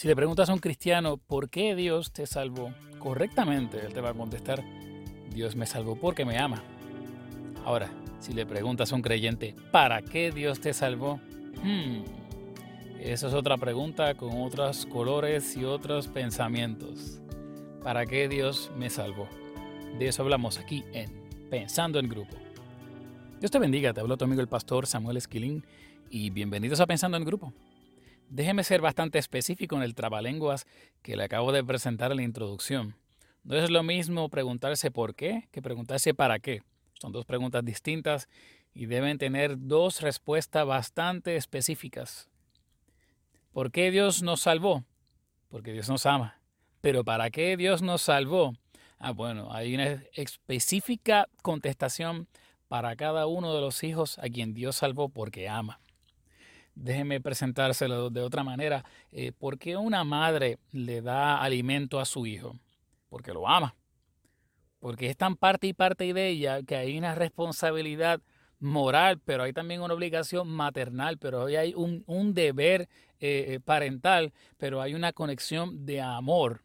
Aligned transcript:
Si 0.00 0.08
le 0.08 0.16
preguntas 0.16 0.48
a 0.48 0.54
un 0.54 0.60
cristiano 0.60 1.18
por 1.18 1.50
qué 1.50 1.76
Dios 1.76 2.10
te 2.10 2.24
salvó 2.24 2.72
correctamente, 2.98 3.84
él 3.84 3.92
te 3.92 4.00
va 4.00 4.08
a 4.08 4.14
contestar, 4.14 4.64
Dios 5.28 5.56
me 5.56 5.66
salvó 5.66 5.94
porque 5.94 6.24
me 6.24 6.38
ama. 6.38 6.62
Ahora, 7.66 7.90
si 8.18 8.32
le 8.32 8.46
preguntas 8.46 8.90
a 8.90 8.94
un 8.96 9.02
creyente, 9.02 9.54
¿para 9.70 10.00
qué 10.00 10.30
Dios 10.30 10.58
te 10.58 10.72
salvó? 10.72 11.20
Hmm, 11.62 12.04
esa 12.98 13.28
es 13.28 13.34
otra 13.34 13.58
pregunta 13.58 14.14
con 14.14 14.40
otros 14.40 14.86
colores 14.86 15.54
y 15.54 15.66
otros 15.66 16.08
pensamientos. 16.08 17.20
¿Para 17.82 18.06
qué 18.06 18.26
Dios 18.26 18.70
me 18.78 18.88
salvó? 18.88 19.28
De 19.98 20.08
eso 20.08 20.22
hablamos 20.22 20.56
aquí 20.56 20.82
en 20.94 21.10
Pensando 21.50 21.98
en 21.98 22.08
Grupo. 22.08 22.38
Dios 23.38 23.50
te 23.50 23.58
bendiga, 23.58 23.92
te 23.92 24.00
habló 24.00 24.16
tu 24.16 24.24
amigo 24.24 24.40
el 24.40 24.48
pastor 24.48 24.86
Samuel 24.86 25.18
Esquilín 25.18 25.62
y 26.08 26.30
bienvenidos 26.30 26.80
a 26.80 26.86
Pensando 26.86 27.18
en 27.18 27.24
Grupo. 27.26 27.52
Déjeme 28.30 28.62
ser 28.62 28.80
bastante 28.80 29.18
específico 29.18 29.74
en 29.74 29.82
el 29.82 29.96
trabalenguas 29.96 30.64
que 31.02 31.16
le 31.16 31.24
acabo 31.24 31.50
de 31.50 31.64
presentar 31.64 32.12
en 32.12 32.18
la 32.18 32.22
introducción. 32.22 32.94
No 33.42 33.56
es 33.56 33.70
lo 33.70 33.82
mismo 33.82 34.28
preguntarse 34.28 34.92
por 34.92 35.16
qué 35.16 35.48
que 35.50 35.60
preguntarse 35.60 36.14
para 36.14 36.38
qué. 36.38 36.62
Son 37.00 37.10
dos 37.10 37.24
preguntas 37.24 37.64
distintas 37.64 38.28
y 38.72 38.86
deben 38.86 39.18
tener 39.18 39.56
dos 39.58 40.00
respuestas 40.00 40.64
bastante 40.64 41.34
específicas. 41.34 42.30
¿Por 43.50 43.72
qué 43.72 43.90
Dios 43.90 44.22
nos 44.22 44.42
salvó? 44.42 44.84
Porque 45.48 45.72
Dios 45.72 45.88
nos 45.88 46.06
ama. 46.06 46.40
Pero 46.80 47.02
¿para 47.02 47.30
qué 47.30 47.56
Dios 47.56 47.82
nos 47.82 48.02
salvó? 48.02 48.54
Ah, 49.00 49.10
bueno, 49.10 49.52
hay 49.52 49.74
una 49.74 50.04
específica 50.12 51.26
contestación 51.42 52.28
para 52.68 52.94
cada 52.94 53.26
uno 53.26 53.52
de 53.52 53.60
los 53.60 53.82
hijos 53.82 54.20
a 54.20 54.28
quien 54.28 54.54
Dios 54.54 54.76
salvó 54.76 55.08
porque 55.08 55.48
ama 55.48 55.80
déjeme 56.74 57.20
presentárselo 57.20 58.10
de 58.10 58.20
otra 58.20 58.44
manera. 58.44 58.84
Eh, 59.12 59.32
¿Por 59.32 59.58
qué 59.58 59.76
una 59.76 60.04
madre 60.04 60.58
le 60.72 61.02
da 61.02 61.40
alimento 61.40 62.00
a 62.00 62.04
su 62.04 62.26
hijo? 62.26 62.56
Porque 63.08 63.32
lo 63.32 63.48
ama. 63.48 63.74
Porque 64.78 65.10
es 65.10 65.16
tan 65.16 65.36
parte 65.36 65.66
y 65.66 65.72
parte 65.72 66.12
de 66.12 66.28
ella 66.28 66.62
que 66.62 66.76
hay 66.76 66.96
una 66.96 67.14
responsabilidad 67.14 68.20
moral, 68.60 69.18
pero 69.24 69.42
hay 69.42 69.52
también 69.52 69.82
una 69.82 69.94
obligación 69.94 70.48
maternal, 70.48 71.18
pero 71.18 71.46
hay 71.46 71.74
un, 71.74 72.34
deber 72.34 72.82
eh, 73.20 73.46
eh, 73.48 73.60
parental, 73.60 74.32
pero 74.58 74.80
hay 74.80 74.94
una 74.94 75.12
conexión 75.12 75.84
de 75.86 76.00
amor 76.00 76.62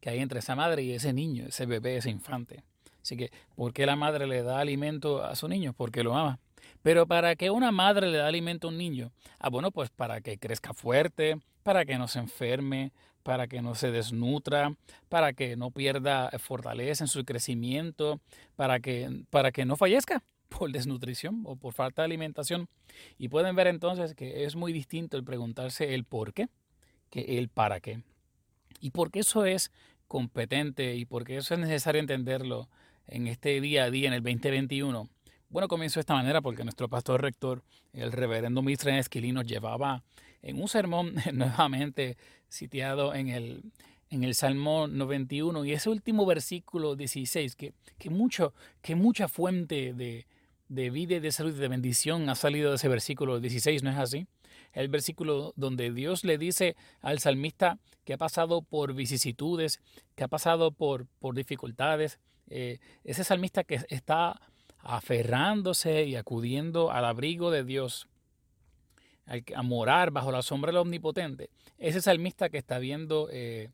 que 0.00 0.10
hay 0.10 0.20
entre 0.20 0.40
esa 0.40 0.54
madre 0.54 0.82
y 0.82 0.92
ese 0.92 1.12
niño, 1.12 1.46
ese 1.46 1.66
bebé, 1.66 1.96
ese 1.96 2.10
infante. 2.10 2.62
Así 3.02 3.16
que, 3.16 3.30
¿por 3.54 3.72
qué 3.72 3.86
la 3.86 3.96
madre 3.96 4.26
le 4.26 4.42
da 4.42 4.60
alimento 4.60 5.22
a 5.22 5.34
su 5.34 5.48
niño? 5.48 5.72
Porque 5.72 6.02
lo 6.02 6.16
ama. 6.16 6.38
Pero 6.84 7.06
para 7.06 7.34
que 7.34 7.48
una 7.48 7.72
madre 7.72 8.08
le 8.08 8.18
da 8.18 8.26
alimento 8.26 8.68
a 8.68 8.70
un 8.70 8.76
niño, 8.76 9.10
ah, 9.38 9.48
bueno, 9.48 9.70
pues 9.70 9.88
para 9.88 10.20
que 10.20 10.36
crezca 10.36 10.74
fuerte, 10.74 11.38
para 11.62 11.86
que 11.86 11.96
no 11.96 12.08
se 12.08 12.18
enferme, 12.18 12.92
para 13.22 13.48
que 13.48 13.62
no 13.62 13.74
se 13.74 13.90
desnutra, 13.90 14.76
para 15.08 15.32
que 15.32 15.56
no 15.56 15.70
pierda 15.70 16.30
fortaleza 16.38 17.04
en 17.04 17.08
su 17.08 17.24
crecimiento, 17.24 18.20
para 18.54 18.80
que, 18.80 19.24
para 19.30 19.50
que 19.50 19.64
no 19.64 19.76
fallezca 19.76 20.22
por 20.50 20.70
desnutrición 20.72 21.40
o 21.46 21.56
por 21.56 21.72
falta 21.72 22.02
de 22.02 22.06
alimentación. 22.06 22.68
Y 23.16 23.28
pueden 23.28 23.56
ver 23.56 23.68
entonces 23.68 24.14
que 24.14 24.44
es 24.44 24.54
muy 24.54 24.74
distinto 24.74 25.16
el 25.16 25.24
preguntarse 25.24 25.94
el 25.94 26.04
por 26.04 26.34
qué 26.34 26.48
que 27.08 27.38
el 27.38 27.48
para 27.48 27.80
qué. 27.80 28.02
Y 28.78 28.90
por 28.90 29.10
qué 29.10 29.20
eso 29.20 29.46
es 29.46 29.72
competente 30.06 30.96
y 30.96 31.06
por 31.06 31.24
qué 31.24 31.38
eso 31.38 31.54
es 31.54 31.60
necesario 31.60 32.02
entenderlo 32.02 32.68
en 33.06 33.26
este 33.26 33.58
día 33.62 33.84
a 33.84 33.90
día, 33.90 34.08
en 34.08 34.12
el 34.12 34.22
2021 34.22 35.08
bueno, 35.54 35.68
comenzó 35.68 36.00
de 36.00 36.00
esta 36.00 36.14
manera 36.14 36.40
porque 36.40 36.64
nuestro 36.64 36.88
pastor 36.88 37.22
rector, 37.22 37.62
el 37.92 38.10
reverendo 38.10 38.60
Mistre 38.60 38.98
Esquilín, 38.98 39.36
nos 39.36 39.46
llevaba 39.46 40.02
en 40.42 40.60
un 40.60 40.66
sermón 40.66 41.14
nuevamente 41.32 42.16
sitiado 42.48 43.14
en 43.14 43.28
el, 43.28 43.62
en 44.10 44.24
el 44.24 44.34
Salmo 44.34 44.88
91 44.88 45.64
y 45.64 45.70
ese 45.70 45.90
último 45.90 46.26
versículo 46.26 46.96
16, 46.96 47.54
que, 47.54 47.72
que, 47.98 48.10
mucho, 48.10 48.52
que 48.82 48.96
mucha 48.96 49.28
fuente 49.28 49.92
de, 49.94 50.26
de 50.68 50.90
vida 50.90 51.14
y 51.14 51.20
de 51.20 51.30
salud 51.30 51.54
y 51.54 51.60
de 51.60 51.68
bendición 51.68 52.28
ha 52.30 52.34
salido 52.34 52.70
de 52.70 52.76
ese 52.76 52.88
versículo 52.88 53.38
16, 53.38 53.84
¿no 53.84 53.90
es 53.90 53.96
así? 53.98 54.26
El 54.72 54.88
versículo 54.88 55.52
donde 55.54 55.92
Dios 55.92 56.24
le 56.24 56.36
dice 56.36 56.74
al 57.00 57.20
salmista 57.20 57.78
que 58.04 58.14
ha 58.14 58.18
pasado 58.18 58.62
por 58.62 58.92
vicisitudes, 58.92 59.80
que 60.16 60.24
ha 60.24 60.28
pasado 60.28 60.72
por, 60.72 61.06
por 61.20 61.36
dificultades. 61.36 62.18
Eh, 62.48 62.80
ese 63.04 63.22
salmista 63.22 63.62
que 63.62 63.78
está 63.88 64.40
aferrándose 64.84 66.04
y 66.04 66.16
acudiendo 66.16 66.90
al 66.92 67.04
abrigo 67.06 67.50
de 67.50 67.64
Dios, 67.64 68.06
a 69.56 69.62
morar 69.62 70.10
bajo 70.10 70.30
la 70.30 70.42
sombra 70.42 70.70
del 70.70 70.76
Omnipotente. 70.76 71.48
Ese 71.78 72.02
salmista 72.02 72.50
que 72.50 72.58
está 72.58 72.78
viendo 72.78 73.28
eh, 73.32 73.70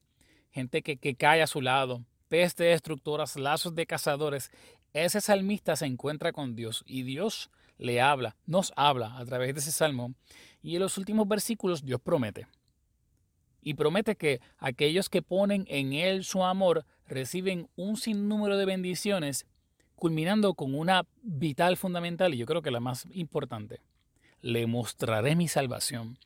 gente 0.51 0.83
que, 0.83 0.97
que 0.97 1.17
cae 1.17 1.43
a 1.43 1.49
su 1.49 1.61
lado, 1.61 2.05
peste 2.29 2.65
destructoras, 2.65 3.37
lazos 3.37 3.75
de 3.75 3.87
cazadores. 3.87 4.51
Ese 4.93 5.21
salmista 5.21 5.75
se 5.75 5.87
encuentra 5.87 6.33
con 6.33 6.55
Dios 6.55 6.85
y 6.87 7.03
Dios 7.03 7.51
le 7.79 8.01
habla, 8.01 8.37
nos 8.47 8.73
habla 8.77 9.19
a 9.19 9.25
través 9.25 9.55
de 9.55 9.61
ese 9.61 9.73
salmo. 9.73 10.15
Y 10.63 10.77
en 10.77 10.83
los 10.83 10.97
últimos 10.99 11.27
versículos 11.27 11.85
Dios 11.85 12.01
promete. 12.01 12.47
Y 13.63 13.75
promete 13.75 14.17
que 14.17 14.41
aquellos 14.59 15.09
que 15.09 15.23
ponen 15.23 15.65
en 15.69 15.93
Él 15.93 16.25
su 16.25 16.45
amor 16.45 16.87
reciben 17.07 17.69
un 17.75 17.97
sinnúmero 17.97 18.57
de 18.57 18.65
bendiciones 18.65 19.47
culminando 20.01 20.55
con 20.55 20.75
una 20.75 21.07
vital 21.23 21.77
fundamental 21.77 22.33
y 22.35 22.39
yo 22.39 22.47
creo 22.47 22.63
que 22.63 22.71
la 22.71 22.81
más 22.81 23.07
importante. 23.13 23.81
Le 24.41 24.67
mostraré 24.67 25.37
mi 25.37 25.47
salvación. 25.47 26.19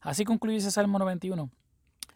Así 0.00 0.24
concluye 0.24 0.56
ese 0.58 0.72
Salmo 0.72 0.98
91. 0.98 1.48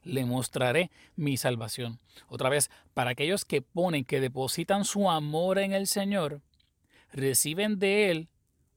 Le 0.03 0.25
mostraré 0.25 0.91
mi 1.15 1.37
salvación. 1.37 2.01
Otra 2.27 2.49
vez, 2.49 2.69
para 2.95 3.11
aquellos 3.11 3.45
que 3.45 3.63
ponen, 3.63 4.05
que 4.05 4.21
depositan 4.21 4.85
su 4.85 5.09
amor 5.09 5.61
en 5.61 5.73
el 5.73 5.87
Señor, 5.87 6.41
reciben 7.13 7.79
de 7.79 8.11
Él 8.11 8.29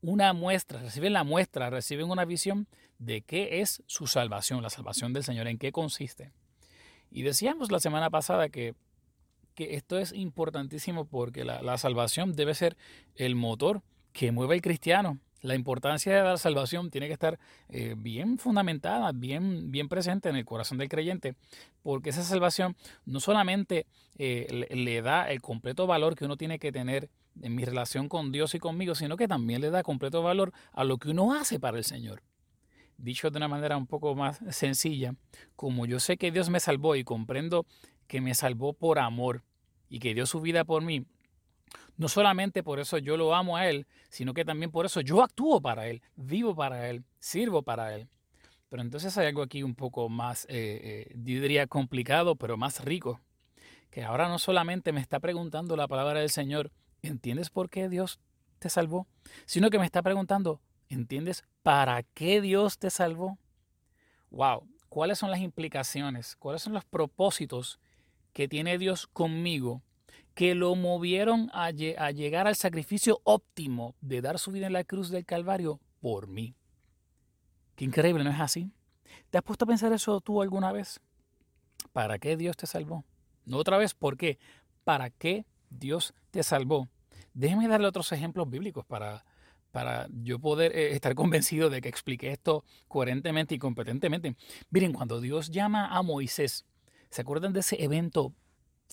una 0.01 0.31
muestra, 0.33 0.79
reciben 0.79 1.13
la 1.13 1.23
muestra, 1.23 1.71
reciben 1.71 2.11
una 2.11 2.25
visión 2.25 2.67
de 2.99 3.23
qué 3.23 3.61
es 3.61 3.81
su 3.87 4.05
salvación, 4.05 4.61
la 4.61 4.69
salvación 4.69 5.11
del 5.11 5.23
Señor, 5.23 5.47
en 5.47 5.57
qué 5.57 5.71
consiste. 5.71 6.31
Y 7.09 7.23
decíamos 7.23 7.71
la 7.71 7.79
semana 7.79 8.11
pasada 8.11 8.49
que 8.49 8.75
esto 9.63 9.97
es 9.97 10.13
importantísimo 10.13 11.05
porque 11.05 11.43
la, 11.43 11.77
salvación 11.77 12.33
debe 12.33 12.53
ser 12.53 12.77
el 13.15 13.35
motor 13.35 13.81
que 14.13 14.31
mueve 14.31 14.55
al 14.55 14.61
cristiano. 14.61 15.19
La 15.41 15.55
importancia 15.55 16.15
de 16.15 16.23
la 16.23 16.37
salvación 16.37 16.91
tiene 16.91 17.07
que 17.07 17.13
estar 17.13 17.39
eh, 17.69 17.95
bien 17.97 18.37
fundamentada, 18.37 19.11
bien, 19.11 19.71
bien 19.71 19.89
presente 19.89 20.29
en 20.29 20.35
el 20.35 20.45
corazón 20.45 20.77
del 20.77 20.89
creyente, 20.89 21.35
porque 21.81 22.11
esa 22.11 22.21
salvación 22.21 22.75
no 23.05 23.19
solamente 23.19 23.87
eh, 24.19 24.67
le, 24.69 25.01
da 25.01 25.31
el 25.31 25.41
completo 25.41 25.87
valor 25.87 26.15
que 26.15 26.25
uno 26.25 26.37
tiene 26.37 26.59
que 26.59 26.71
tener 26.71 27.09
en 27.41 27.55
mi 27.55 27.65
relación 27.65 28.07
con 28.07 28.31
Dios 28.31 28.53
y 28.53 28.59
conmigo, 28.59 28.93
sino 28.93 29.17
que 29.17 29.27
también 29.27 29.61
le 29.61 29.71
da 29.71 29.81
completo 29.81 30.21
valor 30.21 30.53
a 30.73 30.83
lo 30.83 30.97
que 30.97 31.09
uno 31.09 31.33
hace 31.33 31.59
para 31.59 31.77
el 31.77 31.83
Señor. 31.83 32.21
Dicho 32.97 33.31
de 33.31 33.37
una 33.37 33.47
manera 33.47 33.77
un 33.77 33.87
poco 33.87 34.13
más 34.13 34.39
sencilla, 34.51 35.15
como 35.55 35.87
yo 35.87 35.99
sé 35.99 36.17
que 36.17 36.31
Dios 36.31 36.51
me 36.51 36.59
salvó 36.59 36.95
y 36.95 37.03
comprendo 37.03 37.65
que 38.11 38.21
me 38.21 38.35
salvó 38.35 38.73
por 38.73 38.99
amor 38.99 39.41
y 39.91 39.99
que 39.99 40.15
dio 40.15 40.25
su 40.25 40.39
vida 40.39 40.63
por 40.63 40.81
mí, 40.81 41.05
no 41.97 42.07
solamente 42.07 42.63
por 42.63 42.79
eso 42.79 42.97
yo 42.97 43.17
lo 43.17 43.35
amo 43.35 43.57
a 43.57 43.67
Él, 43.67 43.85
sino 44.09 44.33
que 44.33 44.45
también 44.45 44.71
por 44.71 44.85
eso 44.85 45.01
yo 45.01 45.21
actúo 45.21 45.61
para 45.61 45.87
Él, 45.87 46.01
vivo 46.15 46.55
para 46.55 46.89
Él, 46.89 47.03
sirvo 47.19 47.61
para 47.61 47.93
Él. 47.93 48.07
Pero 48.69 48.81
entonces 48.81 49.15
hay 49.17 49.27
algo 49.27 49.41
aquí 49.43 49.63
un 49.63 49.75
poco 49.75 50.07
más, 50.07 50.45
eh, 50.45 51.09
eh, 51.09 51.13
diría 51.13 51.67
complicado, 51.67 52.37
pero 52.37 52.55
más 52.55 52.83
rico, 52.85 53.19
que 53.89 54.03
ahora 54.03 54.29
no 54.29 54.39
solamente 54.39 54.93
me 54.93 55.01
está 55.01 55.19
preguntando 55.19 55.75
la 55.75 55.89
palabra 55.89 56.21
del 56.21 56.29
Señor, 56.29 56.71
¿entiendes 57.01 57.49
por 57.49 57.69
qué 57.69 57.89
Dios 57.89 58.21
te 58.59 58.69
salvó? 58.69 59.07
Sino 59.45 59.69
que 59.69 59.77
me 59.77 59.85
está 59.85 60.01
preguntando, 60.01 60.61
¿entiendes 60.87 61.43
para 61.63 62.01
qué 62.03 62.39
Dios 62.39 62.79
te 62.79 62.89
salvó? 62.89 63.37
Wow, 64.29 64.65
¿cuáles 64.87 65.19
son 65.19 65.31
las 65.31 65.41
implicaciones? 65.41 66.37
¿Cuáles 66.37 66.61
son 66.61 66.71
los 66.71 66.85
propósitos 66.85 67.81
que 68.31 68.47
tiene 68.47 68.77
Dios 68.77 69.07
conmigo 69.07 69.83
que 70.41 70.55
lo 70.55 70.73
movieron 70.73 71.51
a, 71.53 71.69
llegar 71.69 72.47
al 72.47 72.55
sacrificio 72.55 73.21
óptimo 73.25 73.93
de 74.01 74.21
dar 74.21 74.39
su 74.39 74.51
vida 74.51 74.65
en 74.65 74.73
la 74.73 74.83
cruz 74.83 75.11
del 75.11 75.23
Calvario 75.23 75.79
por 75.99 76.25
mí? 76.25 76.55
Qué 77.75 77.85
increíble, 77.85 78.23
¿no 78.23 78.31
es 78.31 78.39
así? 78.39 78.71
¿Te 79.29 79.37
has 79.37 79.43
puesto 79.43 79.65
a 79.65 79.67
pensar 79.67 79.93
eso 79.93 80.19
tú 80.19 80.41
alguna 80.41 80.71
vez? 80.71 80.99
¿Para 81.93 82.17
qué 82.17 82.37
Dios 82.37 82.57
te 82.57 82.65
salvó? 82.65 83.05
No 83.45 83.57
otra 83.57 83.77
vez, 83.77 83.93
¿por 83.93 84.17
qué? 84.17 84.39
¿Para 84.83 85.11
qué 85.11 85.45
Dios 85.69 86.15
te 86.31 86.41
salvó? 86.41 86.89
Déjeme 87.35 87.67
darle 87.67 87.85
otros 87.85 88.11
ejemplos 88.11 88.49
bíblicos 88.49 88.83
para, 88.83 89.23
para 89.71 90.07
yo 90.09 90.39
poder 90.39 90.75
eh, 90.75 90.93
estar 90.95 91.13
convencido 91.13 91.69
de 91.69 91.81
que 91.81 91.89
expliqué 91.89 92.31
esto 92.31 92.65
coherentemente 92.87 93.53
y 93.53 93.59
competentemente. 93.59 94.35
Miren, 94.71 94.93
cuando 94.93 95.21
Dios 95.21 95.51
llama 95.51 95.95
a 95.95 96.01
Moisés, 96.01 96.65
¿se 97.11 97.21
acuerdan 97.21 97.53
de 97.53 97.59
ese 97.59 97.83
evento 97.83 98.33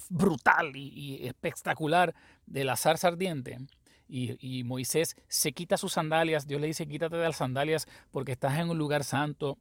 brutal 0.08 0.76
y, 0.76 1.26
espectacular 1.26 2.14
de 2.46 2.64
la 2.64 2.76
zarza 2.76 3.08
ardiente? 3.08 3.58
Y, 4.08 4.64
Moisés 4.64 5.16
se 5.28 5.52
quita 5.52 5.76
sus 5.76 5.92
sandalias, 5.92 6.46
Dios 6.46 6.60
le 6.60 6.66
dice, 6.66 6.86
quítate 6.86 7.16
de 7.16 7.24
las 7.24 7.36
sandalias 7.36 7.86
porque 8.10 8.32
estás 8.32 8.58
en 8.58 8.70
un 8.70 8.78
lugar 8.78 9.04
santo. 9.04 9.58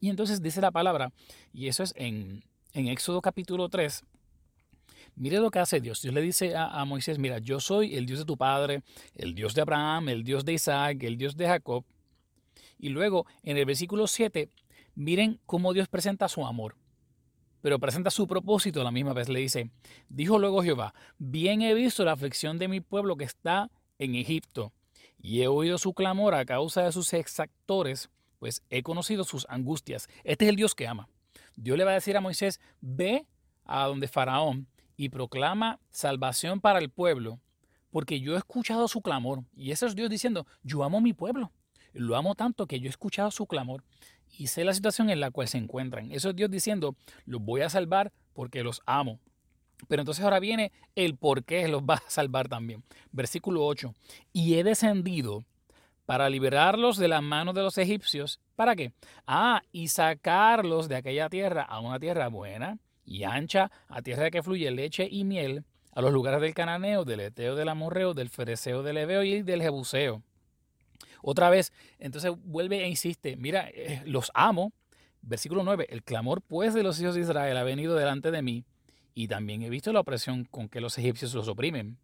Y 0.00 0.10
entonces 0.10 0.42
dice 0.42 0.60
la 0.60 0.72
palabra, 0.72 1.12
y 1.52 1.68
eso 1.68 1.82
es 1.82 1.94
en, 1.96 2.44
en 2.72 2.88
Éxodo 2.88 3.22
capítulo 3.22 3.68
3, 3.68 4.04
Mire 5.16 5.38
lo 5.38 5.50
que 5.50 5.58
hace 5.58 5.80
Dios. 5.80 6.02
Dios 6.02 6.12
le 6.12 6.20
dice 6.20 6.54
a, 6.54 6.84
Moisés, 6.84 7.18
mira, 7.18 7.38
yo 7.38 7.58
soy 7.58 7.94
el 7.96 8.04
Dios 8.04 8.18
de 8.18 8.24
tu 8.26 8.36
padre, 8.36 8.82
el 9.14 9.34
Dios 9.34 9.54
de 9.54 9.62
Abraham, 9.62 10.10
el 10.10 10.24
Dios 10.24 10.44
de 10.44 10.52
Isaac, 10.52 11.02
el 11.02 11.16
Dios 11.16 11.36
de 11.36 11.46
Jacob. 11.46 11.84
Y 12.78 12.90
luego 12.90 13.26
en 13.42 13.56
el 13.56 13.64
versículo 13.64 14.08
7, 14.08 14.50
miren 14.94 15.40
cómo 15.46 15.72
Dios 15.72 15.88
presenta 15.88 16.28
su 16.28 16.44
amor. 16.44 16.76
Pero 17.66 17.80
presenta 17.80 18.12
su 18.12 18.28
propósito 18.28 18.80
a 18.80 18.84
la 18.84 18.92
misma 18.92 19.12
vez. 19.12 19.28
Le 19.28 19.40
dice, 19.40 19.72
dijo 20.08 20.38
luego 20.38 20.62
Jehová, 20.62 20.94
bien 21.18 21.62
he 21.62 21.74
visto 21.74 22.04
la 22.04 22.12
aflicción 22.12 22.58
de 22.58 22.68
mi 22.68 22.80
pueblo 22.80 23.16
que 23.16 23.24
está 23.24 23.72
en 23.98 24.14
Egipto, 24.14 24.72
y 25.18 25.42
he 25.42 25.48
oído 25.48 25.76
su 25.76 25.92
clamor 25.92 26.36
a 26.36 26.44
causa 26.44 26.84
de 26.84 26.92
sus 26.92 27.12
exactores, 27.12 28.08
pues 28.38 28.62
he 28.70 28.84
conocido 28.84 29.24
sus 29.24 29.46
angustias. 29.48 30.06
Este 30.22 30.44
es 30.44 30.50
el 30.50 30.54
Dios 30.54 30.76
que 30.76 30.86
ama. 30.86 31.08
Dios 31.56 31.76
le 31.76 31.82
va 31.82 31.90
a 31.90 31.94
decir 31.94 32.16
a 32.16 32.20
Moisés, 32.20 32.60
ve 32.80 33.26
a 33.64 33.86
donde 33.86 34.06
Faraón 34.06 34.68
y 34.96 35.08
proclama 35.08 35.80
salvación 35.90 36.60
para 36.60 36.78
el 36.78 36.90
pueblo, 36.90 37.40
porque 37.90 38.20
yo 38.20 38.36
he 38.36 38.38
escuchado 38.38 38.86
su 38.86 39.02
clamor. 39.02 39.42
Y 39.56 39.72
ese 39.72 39.86
es 39.86 39.96
Dios 39.96 40.08
diciendo, 40.08 40.46
yo 40.62 40.84
amo 40.84 41.00
mi 41.00 41.14
pueblo. 41.14 41.50
Lo 41.94 42.14
amo 42.14 42.36
tanto 42.36 42.68
que 42.68 42.78
yo 42.78 42.86
he 42.86 42.90
escuchado 42.90 43.32
su 43.32 43.46
clamor 43.46 43.82
y 44.38 44.48
sé 44.48 44.64
la 44.64 44.74
situación 44.74 45.10
en 45.10 45.20
la 45.20 45.30
cual 45.30 45.48
se 45.48 45.58
encuentran. 45.58 46.12
Eso 46.12 46.30
es 46.30 46.36
Dios 46.36 46.50
diciendo, 46.50 46.96
los 47.24 47.42
voy 47.42 47.62
a 47.62 47.70
salvar 47.70 48.12
porque 48.32 48.62
los 48.62 48.82
amo. 48.86 49.20
Pero 49.88 50.02
entonces 50.02 50.24
ahora 50.24 50.40
viene 50.40 50.72
el 50.94 51.16
por 51.16 51.44
qué 51.44 51.68
los 51.68 51.82
va 51.88 51.94
a 51.94 52.10
salvar 52.10 52.48
también. 52.48 52.82
Versículo 53.12 53.64
8. 53.66 53.94
Y 54.32 54.54
he 54.54 54.64
descendido 54.64 55.44
para 56.06 56.30
liberarlos 56.30 56.96
de 56.96 57.08
las 57.08 57.22
manos 57.22 57.54
de 57.54 57.62
los 57.62 57.78
egipcios. 57.78 58.40
¿Para 58.54 58.76
qué? 58.76 58.92
Ah, 59.26 59.62
y 59.72 59.88
sacarlos 59.88 60.88
de 60.88 60.96
aquella 60.96 61.28
tierra 61.28 61.62
a 61.62 61.80
una 61.80 61.98
tierra 61.98 62.28
buena 62.28 62.78
y 63.04 63.24
ancha, 63.24 63.70
a 63.88 64.02
tierra 64.02 64.30
que 64.30 64.42
fluye 64.42 64.70
leche 64.70 65.08
y 65.10 65.24
miel, 65.24 65.64
a 65.92 66.00
los 66.00 66.12
lugares 66.12 66.40
del 66.40 66.54
cananeo, 66.54 67.04
del 67.04 67.20
eteo, 67.20 67.54
del 67.56 67.68
amorreo, 67.68 68.14
del 68.14 68.30
fereceo, 68.30 68.82
del 68.82 68.98
ebeo 68.98 69.22
y 69.22 69.42
del 69.42 69.62
jebuseo. 69.62 70.22
Otra 71.22 71.50
vez, 71.50 71.72
entonces 71.98 72.32
vuelve 72.44 72.84
e 72.84 72.88
insiste, 72.88 73.36
mira, 73.36 73.68
eh, 73.68 74.02
los 74.06 74.30
amo. 74.34 74.72
Versículo 75.22 75.64
9, 75.64 75.88
el 75.90 76.04
clamor 76.04 76.40
pues 76.40 76.72
de 76.72 76.84
los 76.84 77.00
hijos 77.00 77.16
de 77.16 77.22
Israel 77.22 77.56
ha 77.56 77.64
venido 77.64 77.96
delante 77.96 78.30
de 78.30 78.42
mí 78.42 78.64
y 79.14 79.28
también 79.28 79.62
he 79.62 79.70
visto 79.70 79.92
la 79.92 80.00
opresión 80.00 80.44
con 80.44 80.68
que 80.68 80.80
los 80.80 80.98
egipcios 80.98 81.34
los 81.34 81.48
oprimen. 81.48 81.98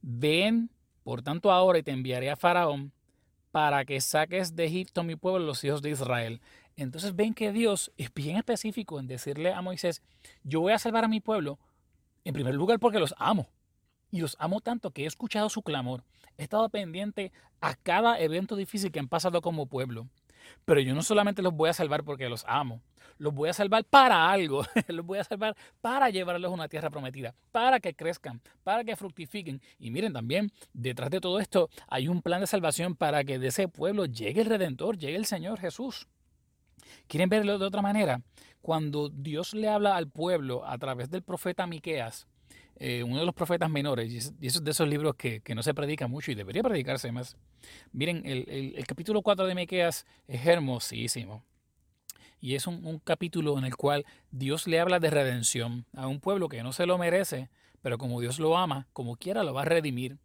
Ven, 0.00 0.70
por 1.02 1.20
tanto, 1.22 1.50
ahora 1.50 1.78
y 1.78 1.82
te 1.82 1.90
enviaré 1.90 2.30
a 2.30 2.36
Faraón 2.36 2.92
para 3.50 3.84
que 3.84 4.00
saques 4.00 4.54
de 4.54 4.66
Egipto 4.66 5.02
mi 5.02 5.16
pueblo, 5.16 5.44
los 5.44 5.64
hijos 5.64 5.82
de 5.82 5.90
Israel. 5.90 6.40
Entonces 6.76 7.16
ven 7.16 7.34
que 7.34 7.52
Dios 7.52 7.90
es 7.96 8.12
bien 8.12 8.36
específico 8.36 9.00
en 9.00 9.06
decirle 9.06 9.52
a 9.52 9.62
Moisés, 9.62 10.02
yo 10.44 10.60
voy 10.60 10.72
a 10.72 10.78
salvar 10.78 11.04
a 11.04 11.08
mi 11.08 11.20
pueblo, 11.20 11.58
en 12.24 12.34
primer 12.34 12.54
lugar 12.54 12.78
porque 12.78 12.98
los 12.98 13.14
amo. 13.18 13.48
Y 14.10 14.20
los 14.20 14.36
amo 14.38 14.60
tanto 14.60 14.90
que 14.90 15.04
he 15.04 15.06
escuchado 15.06 15.48
su 15.48 15.62
clamor. 15.62 16.04
He 16.38 16.44
estado 16.44 16.68
pendiente 16.68 17.32
a 17.60 17.74
cada 17.74 18.20
evento 18.20 18.56
difícil 18.56 18.92
que 18.92 18.98
han 18.98 19.08
pasado 19.08 19.40
como 19.40 19.66
pueblo. 19.66 20.08
Pero 20.64 20.80
yo 20.80 20.94
no 20.94 21.02
solamente 21.02 21.42
los 21.42 21.54
voy 21.54 21.70
a 21.70 21.72
salvar 21.72 22.04
porque 22.04 22.28
los 22.28 22.44
amo, 22.46 22.80
los 23.18 23.34
voy 23.34 23.48
a 23.48 23.52
salvar 23.52 23.84
para 23.84 24.30
algo, 24.30 24.64
los 24.88 25.04
voy 25.04 25.18
a 25.18 25.24
salvar 25.24 25.56
para 25.80 26.10
llevarlos 26.10 26.50
a 26.50 26.54
una 26.54 26.68
tierra 26.68 26.90
prometida, 26.90 27.34
para 27.52 27.80
que 27.80 27.94
crezcan, 27.94 28.40
para 28.62 28.84
que 28.84 28.96
fructifiquen. 28.96 29.60
Y 29.78 29.90
miren 29.90 30.12
también, 30.12 30.52
detrás 30.72 31.10
de 31.10 31.20
todo 31.20 31.40
esto 31.40 31.68
hay 31.88 32.08
un 32.08 32.22
plan 32.22 32.40
de 32.40 32.46
salvación 32.46 32.94
para 32.94 33.24
que 33.24 33.38
de 33.38 33.48
ese 33.48 33.68
pueblo 33.68 34.06
llegue 34.06 34.42
el 34.42 34.46
Redentor, 34.46 34.98
llegue 34.98 35.16
el 35.16 35.26
Señor 35.26 35.58
Jesús. 35.58 36.06
¿Quieren 37.08 37.28
verlo 37.28 37.58
de 37.58 37.66
otra 37.66 37.82
manera? 37.82 38.20
Cuando 38.60 39.08
Dios 39.08 39.54
le 39.54 39.68
habla 39.68 39.96
al 39.96 40.08
pueblo 40.08 40.64
a 40.66 40.78
través 40.78 41.10
del 41.10 41.22
profeta 41.22 41.66
Miqueas, 41.66 42.26
eh, 42.78 43.02
uno 43.02 43.20
de 43.20 43.24
los 43.24 43.34
profetas 43.34 43.70
menores, 43.70 44.12
y 44.12 44.46
es 44.46 44.62
de 44.62 44.70
esos 44.70 44.86
libros 44.86 45.14
que, 45.16 45.42
no 45.54 45.62
se 45.62 45.72
predica 45.72 46.08
mucho 46.08 46.30
y 46.30 46.34
debería 46.34 46.62
predicarse 46.62 47.10
más. 47.10 47.36
Miren, 47.92 48.22
el, 48.26 48.84
capítulo 48.86 49.22
4 49.22 49.46
de 49.46 49.54
Miqueas 49.54 50.04
es 50.28 50.46
hermosísimo. 50.46 51.42
Y 52.38 52.54
es 52.54 52.66
un, 52.66 52.98
capítulo 53.02 53.56
en 53.56 53.64
el 53.64 53.76
cual 53.76 54.04
Dios 54.30 54.66
le 54.66 54.78
habla 54.78 55.00
de 55.00 55.08
redención 55.08 55.86
a 55.94 56.06
un 56.06 56.20
pueblo 56.20 56.48
que 56.48 56.62
no 56.62 56.72
se 56.72 56.84
lo 56.84 56.98
merece, 56.98 57.48
pero 57.80 57.96
como 57.96 58.20
Dios 58.20 58.38
lo 58.38 58.58
ama, 58.58 58.86
como 58.92 59.16
quiera 59.16 59.42
lo 59.42 59.54
va 59.54 59.62
a 59.62 59.64
redimir. 59.64 60.18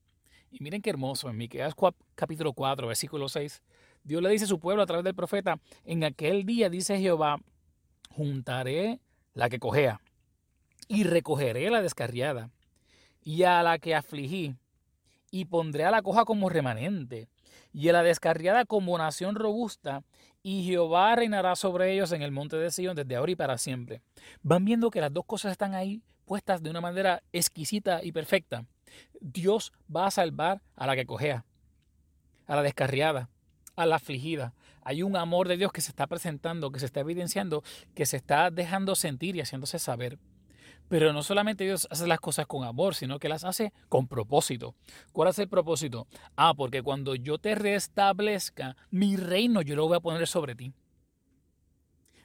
Y 0.51 0.61
miren 0.61 0.81
qué 0.81 0.89
hermoso, 0.89 1.29
en 1.29 1.37
Miqueas 1.37 1.73
capítulo 2.15 2.51
4, 2.51 2.85
versículo 2.85 3.29
6, 3.29 3.61
Dios 4.03 4.21
le 4.21 4.29
dice 4.29 4.43
a 4.43 4.47
su 4.49 4.59
pueblo 4.59 4.83
a 4.83 4.85
través 4.85 5.05
del 5.05 5.15
profeta, 5.15 5.57
en 5.85 6.03
aquel 6.03 6.45
día 6.45 6.69
dice 6.69 6.99
Jehová, 6.99 7.37
juntaré 8.09 8.99
la 9.33 9.49
que 9.49 9.59
cojea 9.59 10.01
y 10.91 11.05
recogeré 11.05 11.69
la 11.69 11.81
descarriada 11.81 12.49
y 13.23 13.43
a 13.43 13.63
la 13.63 13.79
que 13.79 13.95
afligí 13.95 14.55
y 15.31 15.45
pondré 15.45 15.85
a 15.85 15.91
la 15.91 16.01
coja 16.01 16.25
como 16.25 16.49
remanente 16.49 17.29
y 17.71 17.87
a 17.87 17.93
la 17.93 18.03
descarriada 18.03 18.65
como 18.65 18.97
nación 18.97 19.35
robusta 19.35 20.03
y 20.43 20.65
Jehová 20.65 21.15
reinará 21.15 21.55
sobre 21.55 21.93
ellos 21.93 22.11
en 22.11 22.21
el 22.23 22.31
monte 22.31 22.57
de 22.57 22.71
Sion 22.71 22.97
desde 22.97 23.15
ahora 23.15 23.31
y 23.31 23.37
para 23.37 23.57
siempre. 23.57 24.01
Van 24.43 24.65
viendo 24.65 24.91
que 24.91 24.99
las 24.99 25.13
dos 25.13 25.23
cosas 25.25 25.53
están 25.53 25.75
ahí 25.75 26.01
puestas 26.25 26.61
de 26.61 26.69
una 26.69 26.81
manera 26.81 27.23
exquisita 27.31 28.03
y 28.03 28.11
perfecta. 28.11 28.65
Dios 29.21 29.71
va 29.95 30.07
a 30.07 30.11
salvar 30.11 30.61
a 30.75 30.87
la 30.87 30.97
que 30.97 31.05
cojea, 31.05 31.45
a 32.47 32.55
la 32.57 32.63
descarriada, 32.63 33.29
a 33.77 33.85
la 33.85 33.95
afligida. 33.95 34.53
Hay 34.81 35.03
un 35.03 35.15
amor 35.15 35.47
de 35.47 35.55
Dios 35.55 35.71
que 35.71 35.79
se 35.79 35.91
está 35.91 36.05
presentando, 36.07 36.69
que 36.69 36.79
se 36.79 36.85
está 36.85 36.99
evidenciando, 36.99 37.63
que 37.95 38.05
se 38.05 38.17
está 38.17 38.51
dejando 38.51 38.95
sentir 38.95 39.37
y 39.37 39.39
haciéndose 39.39 39.79
saber. 39.79 40.19
Pero 40.91 41.13
no 41.13 41.23
solamente 41.23 41.63
Dios 41.63 41.87
hace 41.89 42.05
las 42.05 42.19
cosas 42.19 42.47
con 42.47 42.65
amor, 42.65 42.95
sino 42.95 43.17
que 43.17 43.29
las 43.29 43.45
hace 43.45 43.71
con 43.87 44.09
propósito. 44.09 44.75
¿Cuál 45.13 45.29
es 45.29 45.39
el 45.39 45.47
propósito? 45.47 46.05
Ah, 46.35 46.53
porque 46.53 46.83
cuando 46.83 47.15
yo 47.15 47.37
te 47.37 47.55
restablezca, 47.55 48.75
mi 48.89 49.15
reino 49.15 49.61
yo 49.61 49.77
lo 49.77 49.87
voy 49.87 49.95
a 49.95 50.01
poner 50.01 50.27
sobre 50.27 50.53
ti. 50.53 50.73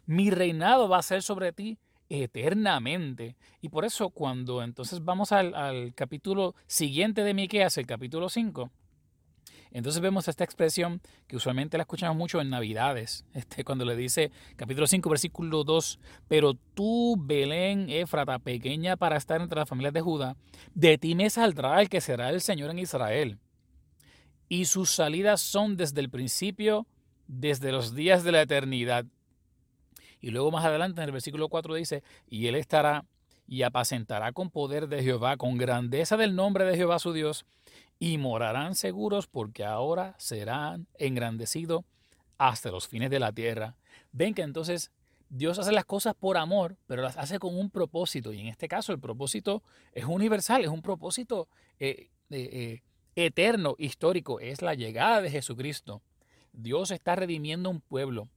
Mi 0.04 0.32
reinado 0.32 0.88
va 0.88 0.98
a 0.98 1.02
ser 1.02 1.22
sobre 1.22 1.52
ti 1.52 1.78
eternamente. 2.08 3.36
Y 3.60 3.68
por 3.68 3.84
eso 3.84 4.10
cuando 4.10 4.60
entonces 4.64 5.04
vamos 5.04 5.30
al, 5.30 5.54
al 5.54 5.94
capítulo 5.94 6.56
siguiente 6.66 7.22
de 7.22 7.34
Miqueas, 7.34 7.78
el 7.78 7.86
capítulo 7.86 8.28
5, 8.28 8.72
entonces 9.76 10.00
vemos 10.00 10.26
esta 10.26 10.42
expresión 10.42 11.02
que 11.26 11.36
usualmente 11.36 11.76
la 11.76 11.82
escuchamos 11.82 12.16
mucho 12.16 12.40
en 12.40 12.48
Navidades, 12.48 13.26
este, 13.34 13.62
cuando 13.62 13.84
le 13.84 13.94
dice, 13.94 14.30
capítulo 14.56 14.86
5, 14.86 15.10
versículo 15.10 15.64
2, 15.64 15.98
pero 16.28 16.54
tú, 16.54 17.14
Belén, 17.18 17.90
Éfrata, 17.90 18.38
pequeña 18.38 18.96
para 18.96 19.18
estar 19.18 19.38
entre 19.42 19.58
las 19.58 19.68
familias 19.68 19.92
de 19.92 20.00
Judá, 20.00 20.34
de 20.74 20.96
ti 20.96 21.14
me 21.14 21.28
saldrá 21.28 21.78
el 21.82 21.90
que 21.90 22.00
será 22.00 22.30
el 22.30 22.40
Señor 22.40 22.70
en 22.70 22.78
Israel. 22.78 23.38
Y 24.48 24.64
sus 24.64 24.88
salidas 24.88 25.42
son 25.42 25.76
desde 25.76 26.00
el 26.00 26.08
principio, 26.08 26.86
desde 27.26 27.70
los 27.70 27.94
días 27.94 28.24
de 28.24 28.32
la 28.32 28.40
eternidad. 28.40 29.04
Y 30.22 30.30
luego 30.30 30.52
más 30.52 30.64
adelante 30.64 31.02
en 31.02 31.04
el 31.04 31.12
versículo 31.12 31.50
4 31.50 31.74
dice, 31.74 32.02
y 32.30 32.46
él 32.46 32.54
estará 32.54 33.04
y 33.46 33.60
apacentará 33.60 34.32
con 34.32 34.50
poder 34.50 34.88
de 34.88 35.02
Jehová, 35.02 35.36
con 35.36 35.58
grandeza 35.58 36.16
del 36.16 36.34
nombre 36.34 36.64
de 36.64 36.78
Jehová 36.78 36.98
su 36.98 37.12
Dios, 37.12 37.44
y 37.98 38.18
morarán 38.18 38.74
seguros 38.74 39.26
porque 39.26 39.64
ahora 39.64 40.14
serán 40.18 40.86
engrandecidos 40.98 41.84
hasta 42.38 42.70
los 42.70 42.88
fines 42.88 43.10
de 43.10 43.20
la 43.20 43.32
tierra. 43.32 43.76
Ven 44.12 44.34
que 44.34 44.42
entonces 44.42 44.90
Dios 45.28 45.58
hace 45.58 45.72
las 45.72 45.84
cosas 45.84 46.14
por 46.14 46.36
amor, 46.36 46.76
pero 46.86 47.02
las 47.02 47.16
hace 47.16 47.38
con 47.38 47.56
un 47.56 47.70
propósito. 47.70 48.32
Y 48.32 48.40
en 48.40 48.46
este 48.46 48.68
caso 48.68 48.92
el 48.92 49.00
propósito 49.00 49.62
es 49.92 50.04
universal, 50.04 50.62
es 50.64 50.70
un 50.70 50.82
propósito 50.82 51.48
eh, 51.78 52.10
eh, 52.30 52.48
eh, 52.52 52.82
eterno, 53.16 53.74
histórico. 53.78 54.40
Es 54.40 54.62
la 54.62 54.74
llegada 54.74 55.22
de 55.22 55.30
Jesucristo. 55.30 56.02
Dios 56.52 56.90
está 56.90 57.16
redimiendo 57.16 57.70
un 57.70 57.80
pueblo 57.80 58.28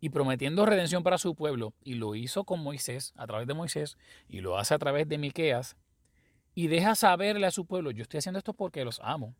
y 0.00 0.10
prometiendo 0.10 0.66
redención 0.66 1.02
para 1.02 1.18
su 1.18 1.34
pueblo. 1.34 1.74
Y 1.82 1.94
lo 1.94 2.14
hizo 2.14 2.44
con 2.44 2.60
Moisés, 2.60 3.12
a 3.16 3.26
través 3.26 3.46
de 3.46 3.54
Moisés, 3.54 3.98
y 4.28 4.40
lo 4.40 4.58
hace 4.58 4.74
a 4.74 4.78
través 4.78 5.08
de 5.08 5.18
Miqueas, 5.18 5.76
y 6.56 6.68
deja 6.68 6.94
saberle 6.94 7.46
a 7.46 7.50
su 7.50 7.66
pueblo, 7.66 7.90
yo 7.90 8.02
estoy 8.02 8.16
haciendo 8.18 8.38
esto 8.38 8.54
porque 8.54 8.82
los 8.82 8.98
amo, 9.04 9.34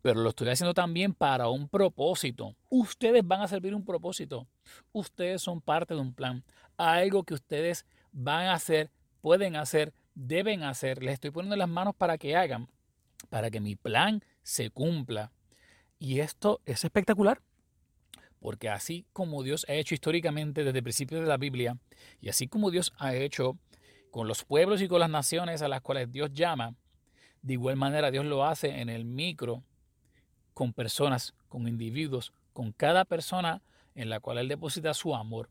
pero 0.00 0.20
lo 0.20 0.28
estoy 0.28 0.48
haciendo 0.48 0.74
también 0.74 1.12
para 1.12 1.48
un 1.48 1.68
propósito. 1.68 2.54
Ustedes 2.70 3.26
van 3.26 3.42
a 3.42 3.48
servir 3.48 3.74
un 3.74 3.84
propósito. 3.84 4.46
Ustedes 4.92 5.42
son 5.42 5.60
parte 5.60 5.94
de 5.94 6.00
un 6.00 6.14
plan, 6.14 6.44
algo 6.76 7.24
que 7.24 7.34
ustedes 7.34 7.84
van 8.12 8.46
a 8.46 8.54
hacer, 8.54 8.92
pueden 9.20 9.56
hacer, 9.56 9.92
deben 10.14 10.62
hacer. 10.62 11.02
Les 11.02 11.14
estoy 11.14 11.32
poniendo 11.32 11.56
las 11.56 11.68
manos 11.68 11.96
para 11.96 12.16
que 12.16 12.36
hagan, 12.36 12.68
para 13.28 13.50
que 13.50 13.60
mi 13.60 13.74
plan 13.74 14.22
se 14.44 14.70
cumpla. 14.70 15.32
Y 15.98 16.20
esto 16.20 16.60
es 16.64 16.84
espectacular. 16.84 17.42
Porque 18.38 18.68
así 18.68 19.04
como 19.12 19.42
Dios 19.42 19.66
ha 19.68 19.72
hecho 19.72 19.94
históricamente 19.94 20.62
desde 20.62 20.78
el 20.78 20.84
principio 20.84 21.20
de 21.20 21.26
la 21.26 21.38
Biblia, 21.38 21.76
y 22.20 22.28
así 22.28 22.46
como 22.46 22.70
Dios 22.70 22.92
ha 22.98 23.16
hecho 23.16 23.58
con 24.10 24.28
los 24.28 24.44
pueblos 24.44 24.80
y 24.82 24.88
con 24.88 25.00
las 25.00 25.10
naciones 25.10 25.62
a 25.62 25.68
las 25.68 25.80
cuales 25.80 26.10
Dios 26.10 26.32
llama, 26.32 26.74
de 27.42 27.52
igual 27.52 27.76
manera 27.76 28.10
Dios 28.10 28.24
lo 28.24 28.44
hace 28.44 28.80
en 28.80 28.88
el 28.88 29.04
micro, 29.04 29.62
con 30.54 30.72
personas, 30.72 31.34
con 31.48 31.68
individuos, 31.68 32.32
con 32.52 32.72
cada 32.72 33.04
persona 33.04 33.60
en 33.94 34.08
la 34.08 34.20
cual 34.20 34.38
Él 34.38 34.48
deposita 34.48 34.94
su 34.94 35.14
amor. 35.14 35.50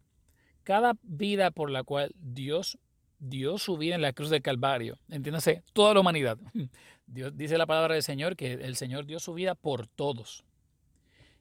Cada 0.63 0.97
vida 1.03 1.51
por 1.51 1.69
la 1.69 1.83
cual 1.83 2.11
Dios 2.17 2.79
dio 3.19 3.57
su 3.57 3.77
vida 3.77 3.95
en 3.95 4.01
la 4.01 4.13
cruz 4.13 4.29
del 4.29 4.41
Calvario, 4.41 4.97
entiéndase, 5.09 5.63
toda 5.73 5.93
la 5.93 5.99
humanidad. 5.99 6.37
Dios 7.07 7.37
dice 7.37 7.57
la 7.57 7.67
palabra 7.67 7.93
del 7.93 8.03
Señor 8.03 8.35
que 8.35 8.53
el 8.53 8.75
Señor 8.75 9.05
dio 9.05 9.19
su 9.19 9.33
vida 9.33 9.55
por 9.55 9.87
todos. 9.87 10.43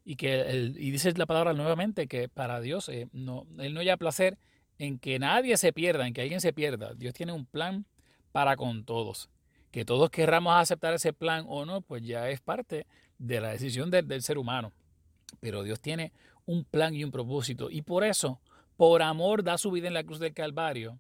Y 0.05 0.17
que 0.17 0.73
y 0.77 0.91
dice 0.91 1.11
la 1.17 1.25
palabra 1.25 1.55
nuevamente 1.55 2.07
que 2.07 2.29
para 2.29 2.61
Dios 2.61 2.91
eh, 2.91 3.09
no, 3.13 3.47
Él 3.59 3.73
no 3.73 3.81
haya 3.81 3.97
placer 3.97 4.37
en 4.79 4.99
que 4.99 5.19
nadie 5.19 5.57
se 5.57 5.73
pierda, 5.73 6.07
en 6.07 6.15
que 6.15 6.23
alguien 6.23 6.41
se 6.41 6.53
pierda. 6.53 6.95
Dios 6.95 7.15
tiene 7.15 7.33
un 7.33 7.47
plan 7.47 7.87
para 8.33 8.57
con 8.57 8.85
todos. 8.85 9.29
Que 9.71 9.85
todos 9.85 10.11
querramos 10.11 10.55
aceptar 10.55 10.95
ese 10.95 11.13
plan 11.13 11.45
o 11.49 11.65
no, 11.65 11.81
pues 11.81 12.03
ya 12.03 12.29
es 12.31 12.41
parte 12.41 12.87
de 13.19 13.41
la 13.41 13.51
decisión 13.51 13.91
del 13.91 14.23
ser 14.23 14.39
humano. 14.39 14.73
Pero 15.41 15.63
Dios 15.63 15.81
tiene 15.81 16.13
un 16.47 16.65
plan 16.65 16.95
y 16.95 17.05
un 17.05 17.11
propósito. 17.11 17.71
Y 17.71 17.83
por 17.83 18.05
eso, 18.05 18.41
por 18.77 19.03
amor, 19.03 19.43
da 19.43 19.59
su 19.59 19.71
vida 19.71 19.89
en 19.89 19.95
la 19.95 20.05
cruz 20.05 20.19
del 20.19 20.35
Calvario 20.35 20.99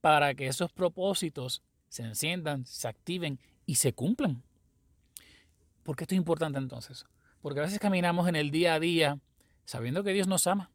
para 0.00 0.34
que 0.34 0.46
esos 0.46 0.72
propósitos 0.72 1.62
se 1.88 2.02
enciendan, 2.02 2.66
se 2.66 2.88
activen 2.88 3.38
y 3.66 3.76
se 3.76 3.92
cumplan. 3.92 4.42
¿Por 5.82 5.96
qué 5.96 6.04
esto 6.04 6.14
es 6.14 6.18
importante 6.18 6.58
entonces? 6.58 7.06
Porque 7.40 7.60
a 7.60 7.64
veces 7.64 7.78
caminamos 7.78 8.28
en 8.28 8.36
el 8.36 8.50
día 8.50 8.74
a 8.74 8.80
día 8.80 9.18
sabiendo 9.64 10.02
que 10.02 10.12
Dios 10.12 10.26
nos 10.26 10.46
ama, 10.46 10.70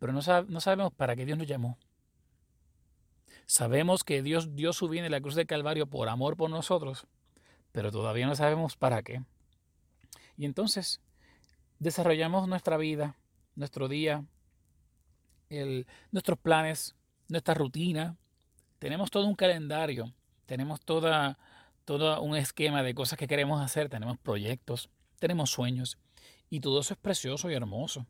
pero 0.00 0.14
no, 0.14 0.22
sabemos 0.22 0.92
para 0.94 1.14
qué 1.14 1.26
Dios 1.26 1.38
nos 1.38 1.46
llamó. 1.46 1.78
Sabemos 3.44 4.02
que 4.02 4.22
Dios 4.22 4.56
dio 4.56 4.72
su 4.72 4.88
vida 4.88 5.04
en 5.04 5.12
la 5.12 5.20
cruz 5.20 5.34
del 5.34 5.46
Calvario 5.46 5.86
por 5.86 6.08
amor 6.08 6.36
por 6.38 6.48
nosotros, 6.48 7.06
pero 7.70 7.92
todavía 7.92 8.26
no 8.26 8.34
sabemos 8.34 8.76
para 8.76 9.02
qué. 9.02 9.22
Y 10.38 10.46
entonces 10.46 11.02
desarrollamos 11.78 12.48
nuestra 12.48 12.78
vida, 12.78 13.18
nuestro 13.56 13.88
día, 13.88 14.24
nuestros 16.10 16.38
planes, 16.38 16.96
nuestra 17.28 17.52
rutina, 17.52 18.16
tenemos 18.78 19.10
todo 19.10 19.26
un 19.26 19.34
calendario, 19.34 20.14
tenemos 20.46 20.80
toda, 20.80 21.38
todo 21.84 22.22
un 22.22 22.36
esquema 22.36 22.82
de 22.82 22.94
cosas 22.94 23.18
que 23.18 23.28
queremos 23.28 23.60
hacer, 23.60 23.90
tenemos 23.90 24.16
proyectos, 24.16 24.88
tenemos 25.18 25.50
sueños 25.50 25.98
y 26.48 26.60
todo 26.60 26.80
eso 26.80 26.94
es 26.94 26.98
precioso 26.98 27.50
y 27.50 27.54
hermoso. 27.54 28.06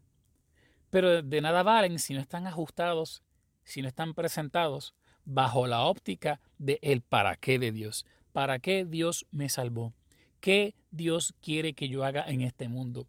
Pero 0.90 1.22
de 1.22 1.40
nada 1.40 1.62
valen 1.62 1.98
si 1.98 2.14
no 2.14 2.20
están 2.20 2.46
ajustados, 2.46 3.22
si 3.64 3.82
no 3.82 3.88
están 3.88 4.14
presentados 4.14 4.94
bajo 5.24 5.66
la 5.66 5.82
óptica 5.82 6.40
de 6.58 7.02
para 7.08 7.36
qué 7.36 7.58
de 7.58 7.72
Dios. 7.72 8.06
¿Para 8.32 8.58
qué 8.58 8.84
Dios 8.84 9.26
me 9.30 9.48
salvó? 9.48 9.92
¿Qué 10.40 10.74
Dios 10.90 11.34
quiere 11.40 11.74
que 11.74 11.88
yo 11.88 12.04
haga 12.04 12.24
en 12.26 12.40
este 12.40 12.68
mundo? 12.68 13.06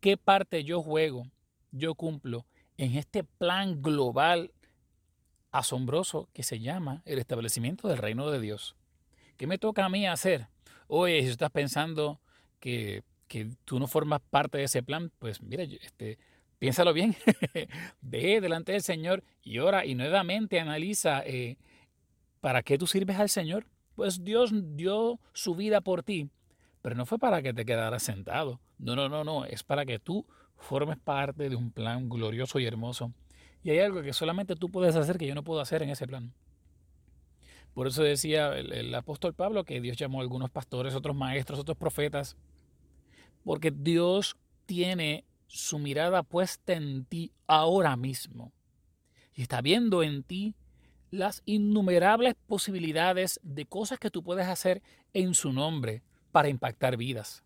¿Qué 0.00 0.16
parte 0.16 0.64
yo 0.64 0.82
juego, 0.82 1.26
yo 1.72 1.94
cumplo 1.94 2.46
en 2.76 2.96
este 2.96 3.24
plan 3.24 3.82
global 3.82 4.52
asombroso 5.54 6.28
que 6.32 6.42
se 6.42 6.58
llama 6.58 7.02
el 7.04 7.20
establecimiento 7.20 7.86
del 7.86 7.98
reino 7.98 8.28
de 8.30 8.40
Dios. 8.40 8.74
¿Qué 9.36 9.46
me 9.46 9.56
toca 9.56 9.84
a 9.84 9.88
mí 9.88 10.04
hacer? 10.04 10.48
Oye, 10.88 11.22
si 11.22 11.28
estás 11.28 11.50
pensando 11.50 12.20
que, 12.58 13.04
tú 13.64 13.78
no 13.78 13.86
formas 13.86 14.20
parte 14.30 14.58
de 14.58 14.64
ese 14.64 14.82
plan, 14.82 15.12
pues 15.18 15.42
mira, 15.42 15.62
este, 15.62 16.18
piénsalo 16.58 16.92
bien. 16.92 17.16
Ve 18.00 18.40
delante 18.40 18.72
del 18.72 18.82
Señor 18.82 19.22
y 19.42 19.58
ora 19.58 19.84
y 19.84 19.94
nuevamente 19.94 20.60
analiza 20.60 21.22
eh, 21.24 21.56
para 22.40 22.62
qué 22.62 22.78
tú 22.78 22.86
sirves 22.86 23.18
al 23.18 23.28
Señor. 23.28 23.66
Pues 23.94 24.24
Dios 24.24 24.52
dio 24.76 25.20
su 25.32 25.54
vida 25.54 25.80
por 25.80 26.02
ti, 26.02 26.30
pero 26.82 26.96
no 26.96 27.06
fue 27.06 27.18
para 27.18 27.42
que 27.42 27.54
te 27.54 27.64
quedaras 27.64 28.02
sentado. 28.02 28.60
No, 28.78 28.96
no, 28.96 29.08
no, 29.08 29.24
no. 29.24 29.44
Es 29.44 29.62
para 29.62 29.86
que 29.86 29.98
tú 29.98 30.26
formes 30.56 30.98
parte 30.98 31.48
de 31.48 31.56
un 31.56 31.70
plan 31.70 32.08
glorioso 32.08 32.58
y 32.58 32.66
hermoso 32.66 33.12
y 33.64 33.70
hay 33.70 33.78
algo 33.78 34.02
que 34.02 34.12
solamente 34.12 34.54
tú 34.54 34.70
puedes 34.70 34.94
hacer 34.94 35.16
que 35.16 35.26
yo 35.26 35.34
no 35.34 35.42
puedo 35.42 35.60
hacer 35.60 35.82
en 35.82 35.88
ese 35.88 36.06
plan. 36.06 36.32
Por 37.72 37.88
eso 37.88 38.02
decía 38.02 38.56
el, 38.56 38.94
apóstol 38.94 39.34
Pablo 39.34 39.64
que 39.64 39.80
Dios 39.80 39.96
llamó 39.96 40.20
a 40.20 40.22
algunos 40.22 40.50
pastores, 40.50 40.94
otros 40.94 41.16
maestros, 41.16 41.58
otros 41.58 41.78
profetas, 41.78 42.36
porque 43.42 43.72
Dios 43.72 44.36
tiene 44.66 45.24
su 45.46 45.78
mirada 45.78 46.22
puesta 46.22 46.72
en 46.72 47.04
ti 47.04 47.32
ahora 47.46 47.96
mismo. 47.96 48.52
Y 49.34 49.42
está 49.42 49.60
viendo 49.60 50.02
en 50.02 50.22
ti 50.22 50.54
las 51.10 51.42
innumerables 51.44 52.34
posibilidades 52.46 53.40
de 53.42 53.66
cosas 53.66 53.98
que 53.98 54.10
tú 54.10 54.22
puedes 54.22 54.46
hacer 54.46 54.82
en 55.12 55.34
su 55.34 55.52
nombre 55.52 56.02
para 56.32 56.48
impactar 56.48 56.96
vidas, 56.96 57.44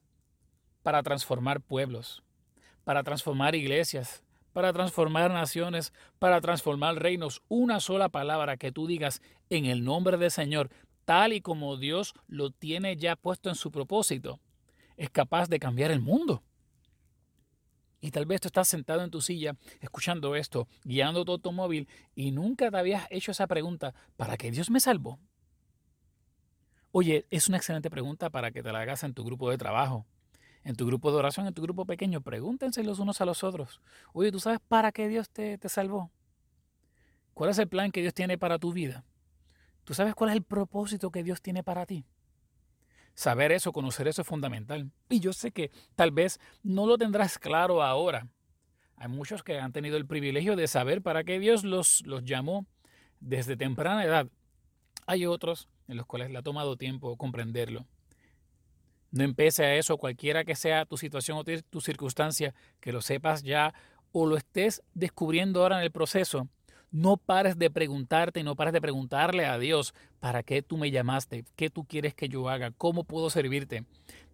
para 0.82 1.02
transformar 1.02 1.60
pueblos, 1.60 2.22
para 2.84 3.02
transformar 3.02 3.54
iglesias, 3.54 4.22
para 4.52 4.72
transformar 4.72 5.30
naciones, 5.30 5.92
para 6.18 6.40
transformar 6.40 6.96
reinos. 6.96 7.42
Una 7.48 7.80
sola 7.80 8.08
palabra 8.08 8.56
que 8.56 8.72
tú 8.72 8.86
digas 8.86 9.20
en 9.50 9.66
el 9.66 9.84
nombre 9.84 10.16
del 10.16 10.30
Señor, 10.30 10.70
tal 11.04 11.32
y 11.32 11.40
como 11.40 11.76
Dios 11.76 12.14
lo 12.26 12.50
tiene 12.50 12.96
ya 12.96 13.16
puesto 13.16 13.50
en 13.50 13.54
su 13.54 13.70
propósito, 13.70 14.40
es 14.96 15.10
capaz 15.10 15.48
de 15.48 15.58
cambiar 15.58 15.90
el 15.90 16.00
mundo. 16.00 16.42
Y 18.00 18.10
tal 18.12 18.26
vez 18.26 18.40
tú 18.40 18.48
estás 18.48 18.68
sentado 18.68 19.02
en 19.02 19.10
tu 19.10 19.20
silla 19.20 19.56
escuchando 19.80 20.36
esto, 20.36 20.68
guiando 20.84 21.24
tu 21.24 21.32
automóvil 21.32 21.88
y 22.14 22.30
nunca 22.30 22.70
te 22.70 22.76
habías 22.76 23.06
hecho 23.10 23.32
esa 23.32 23.46
pregunta, 23.46 23.94
¿para 24.16 24.36
qué 24.36 24.50
Dios 24.50 24.70
me 24.70 24.80
salvó? 24.80 25.18
Oye, 26.92 27.26
es 27.30 27.48
una 27.48 27.58
excelente 27.58 27.90
pregunta 27.90 28.30
para 28.30 28.50
que 28.50 28.62
te 28.62 28.72
la 28.72 28.80
hagas 28.80 29.02
en 29.02 29.14
tu 29.14 29.24
grupo 29.24 29.50
de 29.50 29.58
trabajo, 29.58 30.06
en 30.64 30.74
tu 30.74 30.86
grupo 30.86 31.10
de 31.10 31.18
oración, 31.18 31.46
en 31.46 31.54
tu 31.54 31.62
grupo 31.62 31.84
pequeño, 31.84 32.20
pregúntense 32.20 32.82
los 32.82 32.98
unos 32.98 33.20
a 33.20 33.24
los 33.24 33.44
otros. 33.44 33.80
Oye, 34.12 34.32
¿tú 34.32 34.40
sabes 34.40 34.60
para 34.66 34.92
qué 34.92 35.08
Dios 35.08 35.28
te, 35.28 35.58
salvó? 35.68 36.10
¿Cuál 37.34 37.50
es 37.50 37.58
el 37.58 37.68
plan 37.68 37.90
que 37.90 38.00
Dios 38.00 38.14
tiene 38.14 38.38
para 38.38 38.58
tu 38.58 38.72
vida? 38.72 39.04
¿Tú 39.84 39.94
sabes 39.94 40.14
cuál 40.14 40.30
es 40.30 40.36
el 40.36 40.42
propósito 40.42 41.10
que 41.10 41.22
Dios 41.22 41.42
tiene 41.42 41.62
para 41.62 41.84
ti? 41.84 42.04
Saber 43.18 43.50
eso, 43.50 43.72
conocer 43.72 44.06
eso 44.06 44.22
es 44.22 44.28
fundamental. 44.28 44.92
Y 45.08 45.18
yo 45.18 45.32
sé 45.32 45.50
que 45.50 45.72
tal 45.96 46.12
vez 46.12 46.38
no 46.62 46.86
lo 46.86 46.96
tendrás 46.96 47.36
claro 47.36 47.82
ahora. 47.82 48.28
Hay 48.94 49.08
muchos 49.08 49.42
que 49.42 49.58
han 49.58 49.72
tenido 49.72 49.96
el 49.96 50.06
privilegio 50.06 50.54
de 50.54 50.68
saber 50.68 51.02
para 51.02 51.24
qué 51.24 51.40
Dios 51.40 51.64
los, 51.64 52.06
los 52.06 52.24
llamó 52.24 52.64
desde 53.18 53.56
temprana 53.56 54.04
edad. 54.04 54.28
Hay 55.08 55.26
otros 55.26 55.68
en 55.88 55.96
los 55.96 56.06
cuales 56.06 56.30
le 56.30 56.38
ha 56.38 56.42
tomado 56.42 56.76
tiempo 56.76 57.16
comprenderlo. 57.16 57.88
No 59.10 59.24
empiece 59.24 59.64
a 59.64 59.74
eso, 59.74 59.98
cualquiera 59.98 60.44
que 60.44 60.54
sea 60.54 60.86
tu 60.86 60.96
situación 60.96 61.38
o 61.38 61.44
tu 61.44 61.80
circunstancia, 61.80 62.54
que 62.78 62.92
lo 62.92 63.00
sepas 63.00 63.42
ya 63.42 63.74
o 64.12 64.26
lo 64.26 64.36
estés 64.36 64.80
descubriendo 64.94 65.64
ahora 65.64 65.78
en 65.78 65.82
el 65.82 65.90
proceso. 65.90 66.46
No 66.90 67.16
pares 67.16 67.58
de 67.58 67.70
preguntarte 67.70 68.40
y 68.40 68.42
no 68.42 68.56
pares 68.56 68.72
de 68.72 68.80
preguntarle 68.80 69.46
a 69.46 69.58
Dios 69.58 69.94
para 70.20 70.42
qué 70.42 70.62
tú 70.62 70.78
me 70.78 70.90
llamaste, 70.90 71.44
qué 71.56 71.70
tú 71.70 71.84
quieres 71.84 72.14
que 72.14 72.28
yo 72.28 72.48
haga, 72.48 72.70
cómo 72.70 73.04
puedo 73.04 73.28
servirte. 73.30 73.84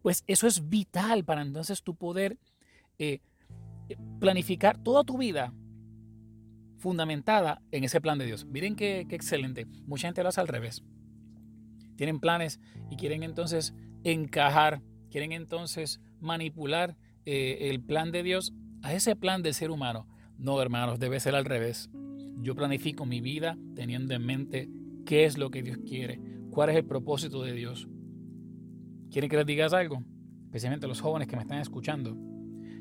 Pues 0.02 0.22
eso 0.26 0.46
es 0.46 0.68
vital 0.68 1.24
para 1.24 1.42
entonces 1.42 1.82
tu 1.82 1.94
poder 1.94 2.38
eh, 2.98 3.20
planificar 4.20 4.78
toda 4.78 5.04
tu 5.04 5.18
vida 5.18 5.52
fundamentada 6.78 7.62
en 7.70 7.84
ese 7.84 8.00
plan 8.00 8.18
de 8.18 8.26
Dios. 8.26 8.44
Miren 8.44 8.76
qué, 8.76 9.06
qué 9.08 9.16
excelente. 9.16 9.66
Mucha 9.86 10.08
gente 10.08 10.22
lo 10.22 10.28
hace 10.28 10.40
al 10.40 10.48
revés. 10.48 10.84
Tienen 11.96 12.20
planes 12.20 12.60
y 12.90 12.96
quieren 12.96 13.22
entonces 13.22 13.74
encajar, 14.04 14.82
quieren 15.10 15.32
entonces 15.32 16.00
manipular 16.20 16.96
eh, 17.26 17.70
el 17.70 17.80
plan 17.80 18.12
de 18.12 18.22
Dios 18.22 18.52
a 18.82 18.92
ese 18.92 19.16
plan 19.16 19.42
del 19.42 19.54
ser 19.54 19.70
humano. 19.70 20.06
No, 20.38 20.60
hermanos, 20.60 20.98
debe 20.98 21.20
ser 21.20 21.34
al 21.34 21.44
revés. 21.44 21.88
Yo 22.40 22.54
planifico 22.54 23.06
mi 23.06 23.20
vida 23.20 23.56
teniendo 23.74 24.14
en 24.14 24.24
mente 24.24 24.68
qué 25.06 25.24
es 25.24 25.38
lo 25.38 25.50
que 25.50 25.62
Dios 25.62 25.78
quiere, 25.86 26.20
cuál 26.50 26.70
es 26.70 26.76
el 26.76 26.84
propósito 26.84 27.42
de 27.42 27.52
Dios. 27.52 27.88
¿Quieren 29.10 29.30
que 29.30 29.36
les 29.36 29.46
digas 29.46 29.72
algo? 29.72 30.02
Especialmente 30.46 30.86
los 30.86 31.00
jóvenes 31.00 31.28
que 31.28 31.36
me 31.36 31.42
están 31.42 31.60
escuchando. 31.60 32.16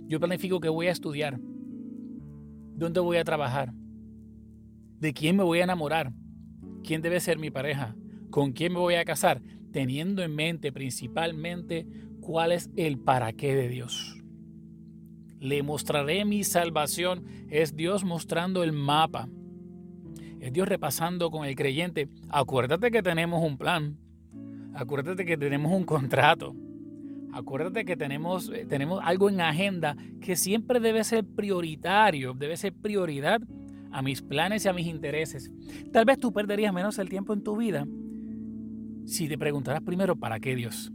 Yo 0.07 0.19
planifico 0.19 0.60
que 0.60 0.69
voy 0.69 0.88
a 0.88 0.91
estudiar, 0.91 1.39
dónde 2.75 3.00
voy 3.00 3.17
a 3.17 3.24
trabajar, 3.24 3.74
de 5.00 5.13
quién 5.13 5.38
me 5.38 5.43
voy 5.43 5.60
a 5.60 5.63
enamorar, 5.63 6.13
quién 6.83 7.01
debe 7.01 7.19
ser 7.19 7.38
mi 7.38 7.51
pareja, 7.51 7.95
con 8.29 8.51
quién 8.51 8.74
me 8.74 8.79
voy 8.79 8.95
a 8.95 9.05
casar 9.05 9.41
teniendo 9.72 10.22
en 10.24 10.33
mente 10.36 10.72
principalmente 10.72 11.86
cuál 12.22 12.53
es 12.53 12.69
el 12.77 13.00
para 13.00 13.33
qué 13.33 13.55
de 13.55 13.67
Dios. 13.67 14.24
Le 15.39 15.62
mostraré 15.62 16.24
mi 16.24 16.45
salvación. 16.45 17.25
Es 17.50 17.75
Dios 17.75 18.05
mostrando 18.05 18.63
el 18.63 18.72
mapa. 18.72 19.27
Es 20.43 20.51
Dios 20.51 20.67
repasando 20.67 21.31
con 21.31 21.45
el 21.45 21.55
creyente. 21.55 22.09
Acuérdate 22.27 22.91
que 22.91 23.01
tenemos 23.01 23.41
un 23.41 23.57
plan. 23.57 23.97
Acuérdate 24.73 25.23
que 25.25 25.38
tenemos 25.38 25.71
un 25.71 25.85
contrato. 25.85 26.53
Acuérdate 27.31 27.85
que 27.85 27.95
tenemos, 27.95 28.51
eh, 28.53 28.65
tenemos 28.67 29.00
algo 29.01 29.29
en 29.29 29.39
agenda 29.39 29.95
que 30.19 30.35
siempre 30.35 30.81
debe 30.81 31.05
ser 31.05 31.23
prioritario, 31.23 32.33
debe 32.33 32.57
ser 32.57 32.73
prioridad 32.73 33.41
a 33.89 34.01
mis 34.01 34.21
planes 34.21 34.65
y 34.65 34.67
a 34.67 34.73
mis 34.73 34.88
intereses. 34.88 35.50
Tal 35.93 36.03
vez 36.03 36.19
tú 36.19 36.33
perderías 36.33 36.73
menos 36.73 37.00
el 37.00 37.07
tiempo 37.07 37.31
en 37.31 37.41
tu 37.41 37.55
vida 37.55 37.88
si 39.05 39.29
te 39.29 39.38
preguntarás 39.38 39.81
primero, 39.81 40.17
¿para 40.17 40.41
qué 40.41 40.57
Dios? 40.57 40.91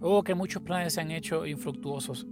Oh, 0.00 0.22
que 0.22 0.34
muchos 0.34 0.62
planes 0.62 0.92
se 0.92 1.00
han 1.00 1.10
hecho 1.10 1.46
infructuosos, 1.46 2.26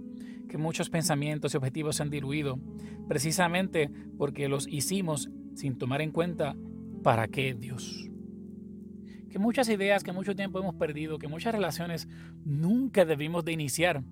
que 0.47 0.57
muchos 0.59 0.91
pensamientos 0.91 1.53
y 1.53 1.57
objetivos 1.57 1.95
se 1.95 2.03
han 2.03 2.11
diluido, 2.11 2.59
precisamente 3.07 3.89
porque 4.17 4.47
los 4.47 4.67
hicimos 4.67 5.29
sin 5.57 5.77
tomar 5.77 6.01
en 6.01 6.11
cuenta 6.11 6.55
para 7.03 7.27
qué 7.27 7.55
Dios. 7.55 8.09
Que 9.29 9.39
muchas 9.39 9.67
ideas 9.69 10.03
que 10.03 10.13
mucho 10.13 10.35
tiempo 10.35 10.59
hemos 10.59 10.75
perdido, 10.75 11.17
que 11.17 11.27
muchas 11.27 11.53
relaciones 11.53 12.07
nunca 12.45 13.05
debimos 13.05 13.43
de 13.43 13.53
iniciar. 13.53 14.03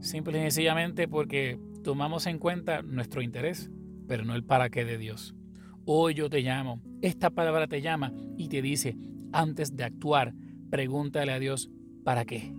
Simple 0.00 0.38
y 0.38 0.42
sencillamente 0.42 1.06
porque 1.06 1.60
tomamos 1.84 2.26
en 2.26 2.38
cuenta 2.38 2.82
nuestro 2.82 3.20
interés, 3.20 3.70
pero 4.08 4.24
no 4.24 4.34
el 4.34 4.44
para 4.44 4.70
qué 4.70 4.84
de 4.84 4.96
Dios. 4.96 5.36
Hoy 5.84 6.14
yo 6.14 6.30
te 6.30 6.40
llamo, 6.40 6.80
esta 7.02 7.30
palabra 7.30 7.66
te 7.66 7.82
llama 7.82 8.12
y 8.36 8.48
te 8.48 8.62
dice, 8.62 8.96
antes 9.32 9.76
de 9.76 9.84
actuar, 9.84 10.34
pregúntale 10.70 11.32
a 11.32 11.38
Dios, 11.38 11.70
¿para 12.02 12.24
qué? 12.24 12.54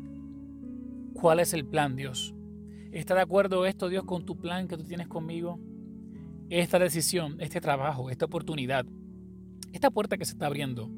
¿Cuál 1.14 1.40
es 1.40 1.54
el 1.54 1.66
plan, 1.66 1.96
Dios? 1.96 2.36
¿Está 2.92 3.16
de 3.16 3.22
acuerdo 3.22 3.66
esto, 3.66 3.90
Dios, 3.90 4.04
con 4.04 4.24
tu 4.24 4.38
plan 4.38 4.68
que 4.68 4.78
tú 4.78 4.84
tienes 4.84 5.08
conmigo? 5.08 5.60
Esta 6.50 6.80
decisión, 6.80 7.38
este 7.40 7.62
trabajo, 7.62 8.10
esta 8.10 8.26
oportunidad, 8.26 8.86
esta 9.72 9.90
puerta 9.90 10.18
que 10.18 10.26
se 10.26 10.34
está 10.34 10.48
abriendo, 10.48 10.92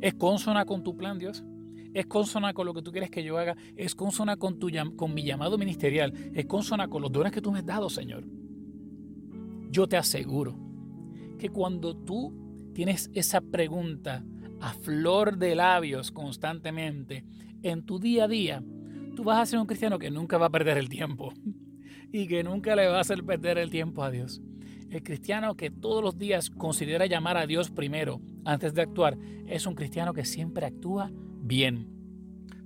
¿es 0.00 0.14
consona 0.14 0.64
con 0.64 0.82
tu 0.82 0.96
plan, 0.96 1.18
Dios? 1.18 1.44
¿Es 1.94 2.06
consona 2.06 2.52
con 2.52 2.66
lo 2.66 2.74
que 2.74 2.82
tú 2.82 2.90
quieres 2.92 3.10
que 3.10 3.24
yo 3.24 3.38
haga? 3.38 3.56
¿Es 3.76 3.94
consona 3.94 4.36
con, 4.36 4.58
tu, 4.58 4.68
con 4.96 5.14
mi 5.14 5.22
llamado 5.22 5.56
ministerial? 5.56 6.12
¿Es 6.34 6.44
consona 6.46 6.88
con 6.88 7.02
los 7.02 7.12
dones 7.12 7.32
que 7.32 7.40
tú 7.40 7.52
me 7.52 7.60
has 7.60 7.66
dado, 7.66 7.88
Señor? 7.88 8.24
Yo 9.70 9.88
te 9.88 9.96
aseguro 9.96 10.58
que 11.38 11.48
cuando 11.48 11.96
tú 11.96 12.70
tienes 12.74 13.10
esa 13.14 13.40
pregunta 13.40 14.24
a 14.60 14.74
flor 14.74 15.38
de 15.38 15.54
labios 15.54 16.10
constantemente 16.10 17.24
en 17.62 17.84
tu 17.84 17.98
día 17.98 18.24
a 18.24 18.28
día, 18.28 18.62
tú 19.14 19.24
vas 19.24 19.38
a 19.38 19.46
ser 19.46 19.58
un 19.58 19.66
cristiano 19.66 19.98
que 19.98 20.10
nunca 20.10 20.36
va 20.36 20.46
a 20.46 20.50
perder 20.50 20.78
el 20.78 20.88
tiempo 20.88 21.32
y 22.16 22.26
que 22.28 22.42
nunca 22.42 22.74
le 22.74 22.88
va 22.88 22.96
a 22.96 23.00
hacer 23.00 23.22
perder 23.24 23.58
el 23.58 23.68
tiempo 23.68 24.02
a 24.02 24.10
Dios. 24.10 24.40
El 24.90 25.02
cristiano 25.02 25.54
que 25.54 25.70
todos 25.70 26.02
los 26.02 26.16
días 26.16 26.48
considera 26.48 27.04
llamar 27.04 27.36
a 27.36 27.46
Dios 27.46 27.70
primero 27.70 28.22
antes 28.46 28.72
de 28.72 28.80
actuar 28.80 29.18
es 29.46 29.66
un 29.66 29.74
cristiano 29.74 30.14
que 30.14 30.24
siempre 30.24 30.64
actúa 30.64 31.10
bien. 31.12 31.88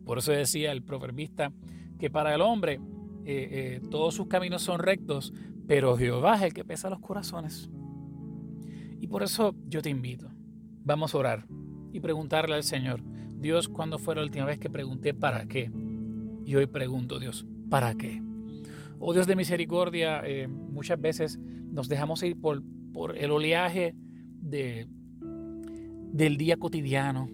Por 0.04 0.19
eso 0.19 0.30
decía 0.30 0.71
el 0.71 0.85
proverbista 0.85 1.52
que 1.99 2.11
para 2.11 2.33
el 2.33 2.42
hombre 2.42 2.75
eh, 3.25 3.49
eh, 3.50 3.80
todos 3.90 4.14
sus 4.14 4.28
caminos 4.28 4.62
son 4.62 4.78
rectos, 4.78 5.33
pero 5.66 5.97
Jehová 5.97 6.37
es 6.37 6.42
el 6.42 6.54
que 6.54 6.64
pesa 6.64 6.88
los 6.88 7.00
corazones. 7.00 7.69
Y 9.00 9.09
por 9.09 9.25
eso 9.25 9.57
yo 9.66 9.83
te 9.83 9.90
invito, 9.90 10.30
vamos 10.85 11.12
a 11.12 11.19
orar 11.19 11.47
y 11.92 11.99
preguntarle 11.99 12.54
al 12.54 12.62
Señor, 12.62 13.02
Dios, 13.35 13.69
¿cuándo 13.69 13.99
fue 13.99 14.14
la 14.14 14.23
última 14.23 14.45
vez 14.45 14.61
que 14.61 14.71
pregunté 14.71 15.12
para 15.12 15.47
qué? 15.47 15.73
Y 16.45 16.54
hoy 16.54 16.66
pregunto, 16.66 17.19
Dios, 17.19 17.47
¿para 17.69 17.95
qué? 17.95 18.29
Oh 19.02 19.14
Dios 19.14 19.26
de 19.26 19.35
misericordia, 19.35 20.21
eh, 20.26 20.47
muchas 20.47 21.00
veces 21.00 21.38
nos 21.38 21.88
dejamos 21.88 22.23
ir 22.23 22.38
por, 22.38 22.62
el 23.16 23.30
oleaje 23.30 23.95
de, 24.42 24.88
del 26.12 26.37
día 26.37 26.59
cotidiano 26.59 27.30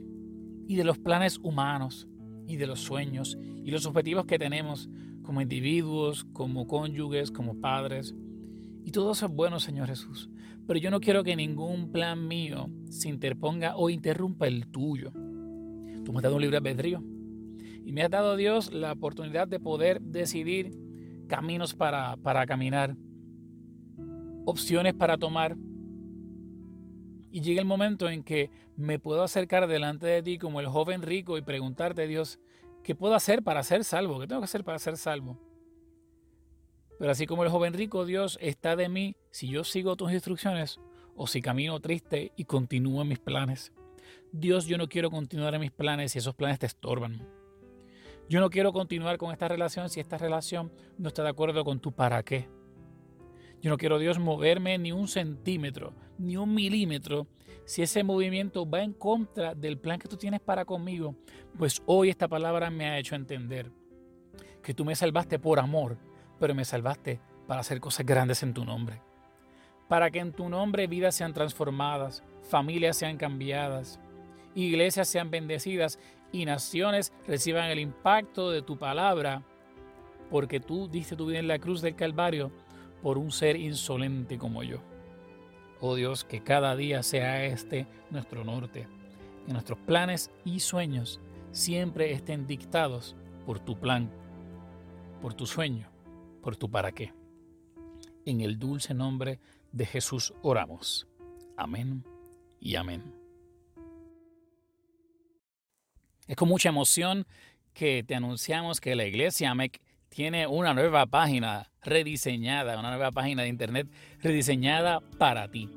y 0.68 0.76
de 0.76 0.84
los 0.84 0.98
planes 0.98 1.40
humanos 1.42 2.08
y 2.46 2.54
de 2.54 2.68
los 2.68 2.78
sueños 2.78 3.36
y 3.64 3.72
los 3.72 3.84
objetivos 3.84 4.26
que 4.26 4.38
tenemos 4.38 4.88
como 5.24 5.40
individuos, 5.40 6.24
como 6.32 6.68
cónyuges, 6.68 7.32
como 7.32 7.60
padres. 7.60 8.14
Y 8.84 8.92
todo 8.92 9.10
eso 9.10 9.26
es 9.26 9.32
bueno, 9.32 9.58
Señor 9.58 9.88
Jesús. 9.88 10.30
Pero 10.68 10.78
yo 10.78 10.92
no 10.92 11.00
quiero 11.00 11.24
que 11.24 11.34
ningún 11.34 11.90
plan 11.90 12.28
mío 12.28 12.70
se 12.90 13.08
interponga 13.08 13.76
o 13.76 13.90
interrumpa 13.90 14.46
el 14.46 14.68
tuyo. 14.68 15.10
Tú 16.04 16.12
me 16.12 16.18
has 16.18 16.22
dado 16.22 16.36
un 16.36 16.42
libre 16.42 16.58
albedrío. 16.58 17.02
Y 17.84 17.90
me 17.90 18.02
has 18.02 18.10
dado, 18.10 18.36
Dios, 18.36 18.72
la 18.72 18.92
oportunidad 18.92 19.48
de 19.48 19.58
poder 19.58 20.00
decidir 20.00 20.85
caminos 21.26 21.74
para, 21.74 22.16
para 22.16 22.46
caminar, 22.46 22.96
opciones 24.44 24.94
para 24.94 25.18
tomar. 25.18 25.56
Y 27.30 27.40
llega 27.42 27.60
el 27.60 27.66
momento 27.66 28.08
en 28.08 28.22
que 28.22 28.50
me 28.76 28.98
puedo 28.98 29.22
acercar 29.22 29.66
delante 29.66 30.06
de 30.06 30.22
ti 30.22 30.38
como 30.38 30.60
el 30.60 30.68
joven 30.68 31.02
rico 31.02 31.36
y 31.36 31.42
preguntarte, 31.42 32.06
Dios, 32.06 32.38
¿qué 32.82 32.94
puedo 32.94 33.14
hacer 33.14 33.42
para 33.42 33.62
ser 33.62 33.84
salvo? 33.84 34.20
¿Qué 34.20 34.26
tengo 34.26 34.40
que 34.40 34.46
hacer 34.46 34.64
para 34.64 34.78
ser 34.78 34.96
salvo? 34.96 35.38
Pero 36.98 37.10
así 37.10 37.26
como 37.26 37.44
el 37.44 37.50
joven 37.50 37.74
rico, 37.74 38.06
Dios 38.06 38.38
está 38.40 38.74
de 38.76 38.88
mí 38.88 39.16
si 39.30 39.48
yo 39.48 39.64
sigo 39.64 39.96
tus 39.96 40.12
instrucciones 40.12 40.80
o 41.14 41.26
si 41.26 41.42
camino 41.42 41.80
triste 41.80 42.32
y 42.36 42.44
continúo 42.44 43.02
en 43.02 43.08
mis 43.08 43.18
planes. 43.18 43.72
Dios, 44.32 44.66
yo 44.66 44.78
no 44.78 44.88
quiero 44.88 45.10
continuar 45.10 45.54
en 45.54 45.60
mis 45.60 45.72
planes 45.72 46.12
si 46.12 46.18
esos 46.18 46.34
planes 46.34 46.58
te 46.58 46.66
estorban. 46.66 47.26
Yo 48.28 48.40
no 48.40 48.50
quiero 48.50 48.72
continuar 48.72 49.18
con 49.18 49.30
esta 49.32 49.48
relación 49.48 49.88
si 49.88 50.00
esta 50.00 50.18
relación 50.18 50.72
no 50.98 51.08
está 51.08 51.22
de 51.22 51.30
acuerdo 51.30 51.64
con 51.64 51.80
tu 51.80 51.92
para 51.92 52.22
qué. 52.22 52.48
Yo 53.62 53.70
no 53.70 53.78
quiero, 53.78 53.98
Dios, 53.98 54.18
moverme 54.18 54.78
ni 54.78 54.92
un 54.92 55.08
centímetro, 55.08 55.92
ni 56.18 56.36
un 56.36 56.54
milímetro, 56.54 57.26
si 57.64 57.82
ese 57.82 58.04
movimiento 58.04 58.68
va 58.68 58.82
en 58.82 58.92
contra 58.92 59.54
del 59.54 59.78
plan 59.78 59.98
que 59.98 60.08
tú 60.08 60.16
tienes 60.16 60.40
para 60.40 60.64
conmigo. 60.64 61.14
Pues 61.58 61.82
hoy 61.86 62.10
esta 62.10 62.28
palabra 62.28 62.70
me 62.70 62.86
ha 62.86 62.98
hecho 62.98 63.14
entender 63.14 63.70
que 64.62 64.74
tú 64.74 64.84
me 64.84 64.94
salvaste 64.94 65.38
por 65.38 65.58
amor 65.58 65.96
pero 66.38 66.54
me 66.54 66.64
salvaste 66.64 67.20
para 67.46 67.60
hacer 67.60 67.80
cosas 67.80 68.06
grandes 68.06 68.42
en 68.42 68.54
tu 68.54 68.64
nombre. 68.64 69.00
Para 69.88 70.10
que 70.10 70.18
en 70.18 70.32
tu 70.32 70.48
nombre 70.48 70.86
vidas 70.86 71.14
sean 71.14 71.32
transformadas, 71.32 72.22
familias 72.42 72.96
sean 72.96 73.16
cambiadas, 73.16 74.00
iglesias 74.54 75.08
sean 75.08 75.30
bendecidas 75.30 75.98
y 76.32 76.44
naciones 76.44 77.12
reciban 77.26 77.70
el 77.70 77.78
impacto 77.78 78.50
de 78.50 78.62
tu 78.62 78.78
palabra, 78.78 79.42
porque 80.30 80.60
tú 80.60 80.88
diste 80.88 81.16
tu 81.16 81.26
vida 81.26 81.38
en 81.38 81.48
la 81.48 81.58
cruz 81.58 81.80
del 81.80 81.96
Calvario 81.96 82.50
por 83.02 83.18
un 83.18 83.30
ser 83.30 83.56
insolente 83.56 84.38
como 84.38 84.62
yo. 84.62 84.78
Oh 85.80 85.94
Dios, 85.94 86.24
que 86.24 86.42
cada 86.42 86.74
día 86.76 87.02
sea 87.02 87.44
este 87.44 87.86
nuestro 88.10 88.44
norte, 88.44 88.88
que 89.46 89.52
nuestros 89.52 89.78
planes 89.80 90.30
y 90.44 90.60
sueños 90.60 91.20
siempre 91.52 92.12
estén 92.12 92.46
dictados 92.46 93.14
por 93.44 93.60
tu 93.60 93.78
plan, 93.78 94.10
por 95.20 95.34
tu 95.34 95.46
sueño 95.46 95.90
por 96.46 96.56
tu 96.56 96.70
para 96.70 96.92
qué. 96.92 97.12
En 98.24 98.40
el 98.40 98.56
dulce 98.56 98.94
nombre 98.94 99.40
de 99.72 99.84
Jesús 99.84 100.32
oramos. 100.42 101.08
Amén 101.56 102.04
y 102.60 102.76
amén. 102.76 103.25
Es 106.26 106.36
con 106.36 106.48
mucha 106.48 106.70
emoción 106.70 107.26
que 107.72 108.02
te 108.02 108.16
anunciamos 108.16 108.80
que 108.80 108.96
la 108.96 109.04
iglesia 109.04 109.50
AMEC 109.50 109.80
tiene 110.08 110.48
una 110.48 110.74
nueva 110.74 111.06
página 111.06 111.70
rediseñada, 111.82 112.78
una 112.78 112.90
nueva 112.90 113.12
página 113.12 113.42
de 113.42 113.48
internet 113.48 113.86
rediseñada 114.20 115.00
para 115.18 115.48
ti. 115.48 115.70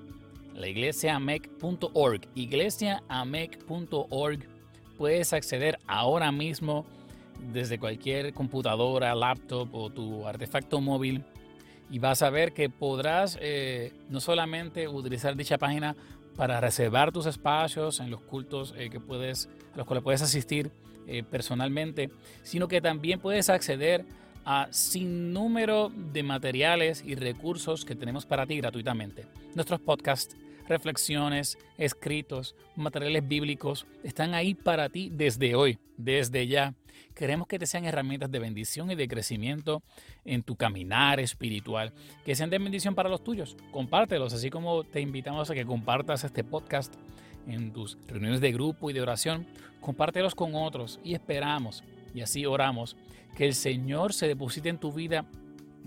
La 0.55 0.67
iglesiamec.org, 0.67 2.21
iglesiamec.org. 2.33 4.39
Puedes 4.97 5.33
acceder 5.33 5.77
ahora 5.85 6.31
mismo 6.31 6.87
desde 7.53 7.77
cualquier 7.77 8.33
computadora, 8.33 9.13
laptop 9.13 9.69
o 9.73 9.91
tu 9.91 10.27
artefacto 10.27 10.81
móvil 10.81 11.23
y 11.91 11.99
vas 11.99 12.21
a 12.21 12.29
ver 12.29 12.53
que 12.53 12.69
podrás 12.69 13.37
eh, 13.41 13.93
no 14.09 14.19
solamente 14.19 14.87
utilizar 14.87 15.35
dicha 15.35 15.57
página 15.57 15.95
para 16.39 16.61
reservar 16.61 17.11
tus 17.11 17.25
espacios 17.25 17.99
en 17.99 18.09
los 18.09 18.21
cultos 18.21 18.73
eh, 18.77 18.89
que 18.89 19.01
puedes, 19.01 19.49
a 19.73 19.77
los 19.77 19.85
cuales 19.85 20.05
puedes 20.05 20.21
asistir 20.21 20.71
eh, 21.05 21.21
personalmente, 21.21 22.11
sino 22.43 22.69
que 22.69 22.79
también 22.79 23.19
puedes 23.19 23.49
acceder 23.49 24.05
a 24.45 24.69
sin 24.71 25.33
número 25.33 25.91
de 26.13 26.23
materiales 26.23 27.03
y 27.05 27.15
recursos 27.15 27.83
que 27.83 27.93
tenemos 27.93 28.25
para 28.25 28.45
ti 28.45 28.55
gratuitamente. 28.55 29.25
Nuestros 29.53 29.81
podcasts, 29.81 30.37
reflexiones, 30.69 31.57
escritos, 31.77 32.55
materiales 32.75 33.27
bíblicos 33.27 33.85
están 34.03 34.33
ahí 34.33 34.53
para 34.53 34.89
ti 34.89 35.09
desde 35.11 35.55
hoy, 35.55 35.79
desde 35.97 36.47
ya. 36.47 36.73
Queremos 37.15 37.47
que 37.47 37.59
te 37.59 37.65
sean 37.65 37.85
herramientas 37.85 38.31
de 38.31 38.39
bendición 38.39 38.91
y 38.91 38.95
de 38.95 39.07
crecimiento 39.07 39.83
en 40.23 40.43
tu 40.43 40.55
caminar 40.55 41.19
espiritual, 41.19 41.91
que 42.23 42.35
sean 42.35 42.49
de 42.49 42.59
bendición 42.59 42.95
para 42.95 43.09
los 43.09 43.23
tuyos. 43.23 43.57
Compártelos, 43.71 44.33
así 44.33 44.49
como 44.49 44.83
te 44.83 45.01
invitamos 45.01 45.49
a 45.49 45.55
que 45.55 45.65
compartas 45.65 46.23
este 46.23 46.43
podcast 46.43 46.93
en 47.47 47.73
tus 47.73 47.97
reuniones 48.07 48.39
de 48.39 48.51
grupo 48.51 48.89
y 48.89 48.93
de 48.93 49.01
oración. 49.01 49.47
Compártelos 49.81 50.35
con 50.35 50.55
otros 50.55 50.99
y 51.03 51.13
esperamos, 51.13 51.83
y 52.13 52.21
así 52.21 52.45
oramos, 52.45 52.95
que 53.35 53.45
el 53.45 53.55
Señor 53.55 54.13
se 54.13 54.27
deposite 54.27 54.69
en 54.69 54.77
tu 54.77 54.93
vida 54.93 55.25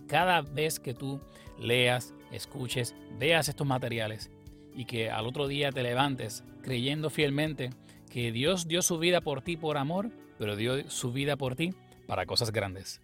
cada 0.08 0.42
vez 0.42 0.80
que 0.80 0.92
tú 0.92 1.20
leas, 1.58 2.14
escuches, 2.32 2.94
veas 3.18 3.48
estos 3.48 3.66
materiales 3.66 4.30
y 4.74 4.84
que 4.84 5.10
al 5.10 5.26
otro 5.26 5.48
día 5.48 5.70
te 5.72 5.82
levantes 5.82 6.44
creyendo 6.62 7.10
fielmente 7.10 7.70
que 8.10 8.32
Dios 8.32 8.68
dio 8.68 8.82
su 8.82 8.98
vida 8.98 9.20
por 9.20 9.42
ti 9.42 9.56
por 9.56 9.76
amor 9.76 10.10
pero 10.38 10.56
dio 10.56 10.90
su 10.90 11.12
vida 11.12 11.36
por 11.36 11.54
ti 11.54 11.72
para 12.06 12.26
cosas 12.26 12.50
grandes. 12.50 13.00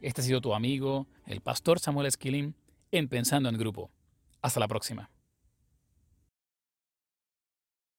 Este 0.00 0.20
ha 0.20 0.24
sido 0.24 0.40
tu 0.40 0.54
amigo, 0.54 1.06
el 1.26 1.40
pastor 1.40 1.80
Samuel 1.80 2.06
Esquilín, 2.06 2.54
en 2.92 3.08
Pensando 3.08 3.48
en 3.48 3.58
Grupo. 3.58 3.90
Hasta 4.40 4.60
la 4.60 4.68
próxima. 4.68 5.10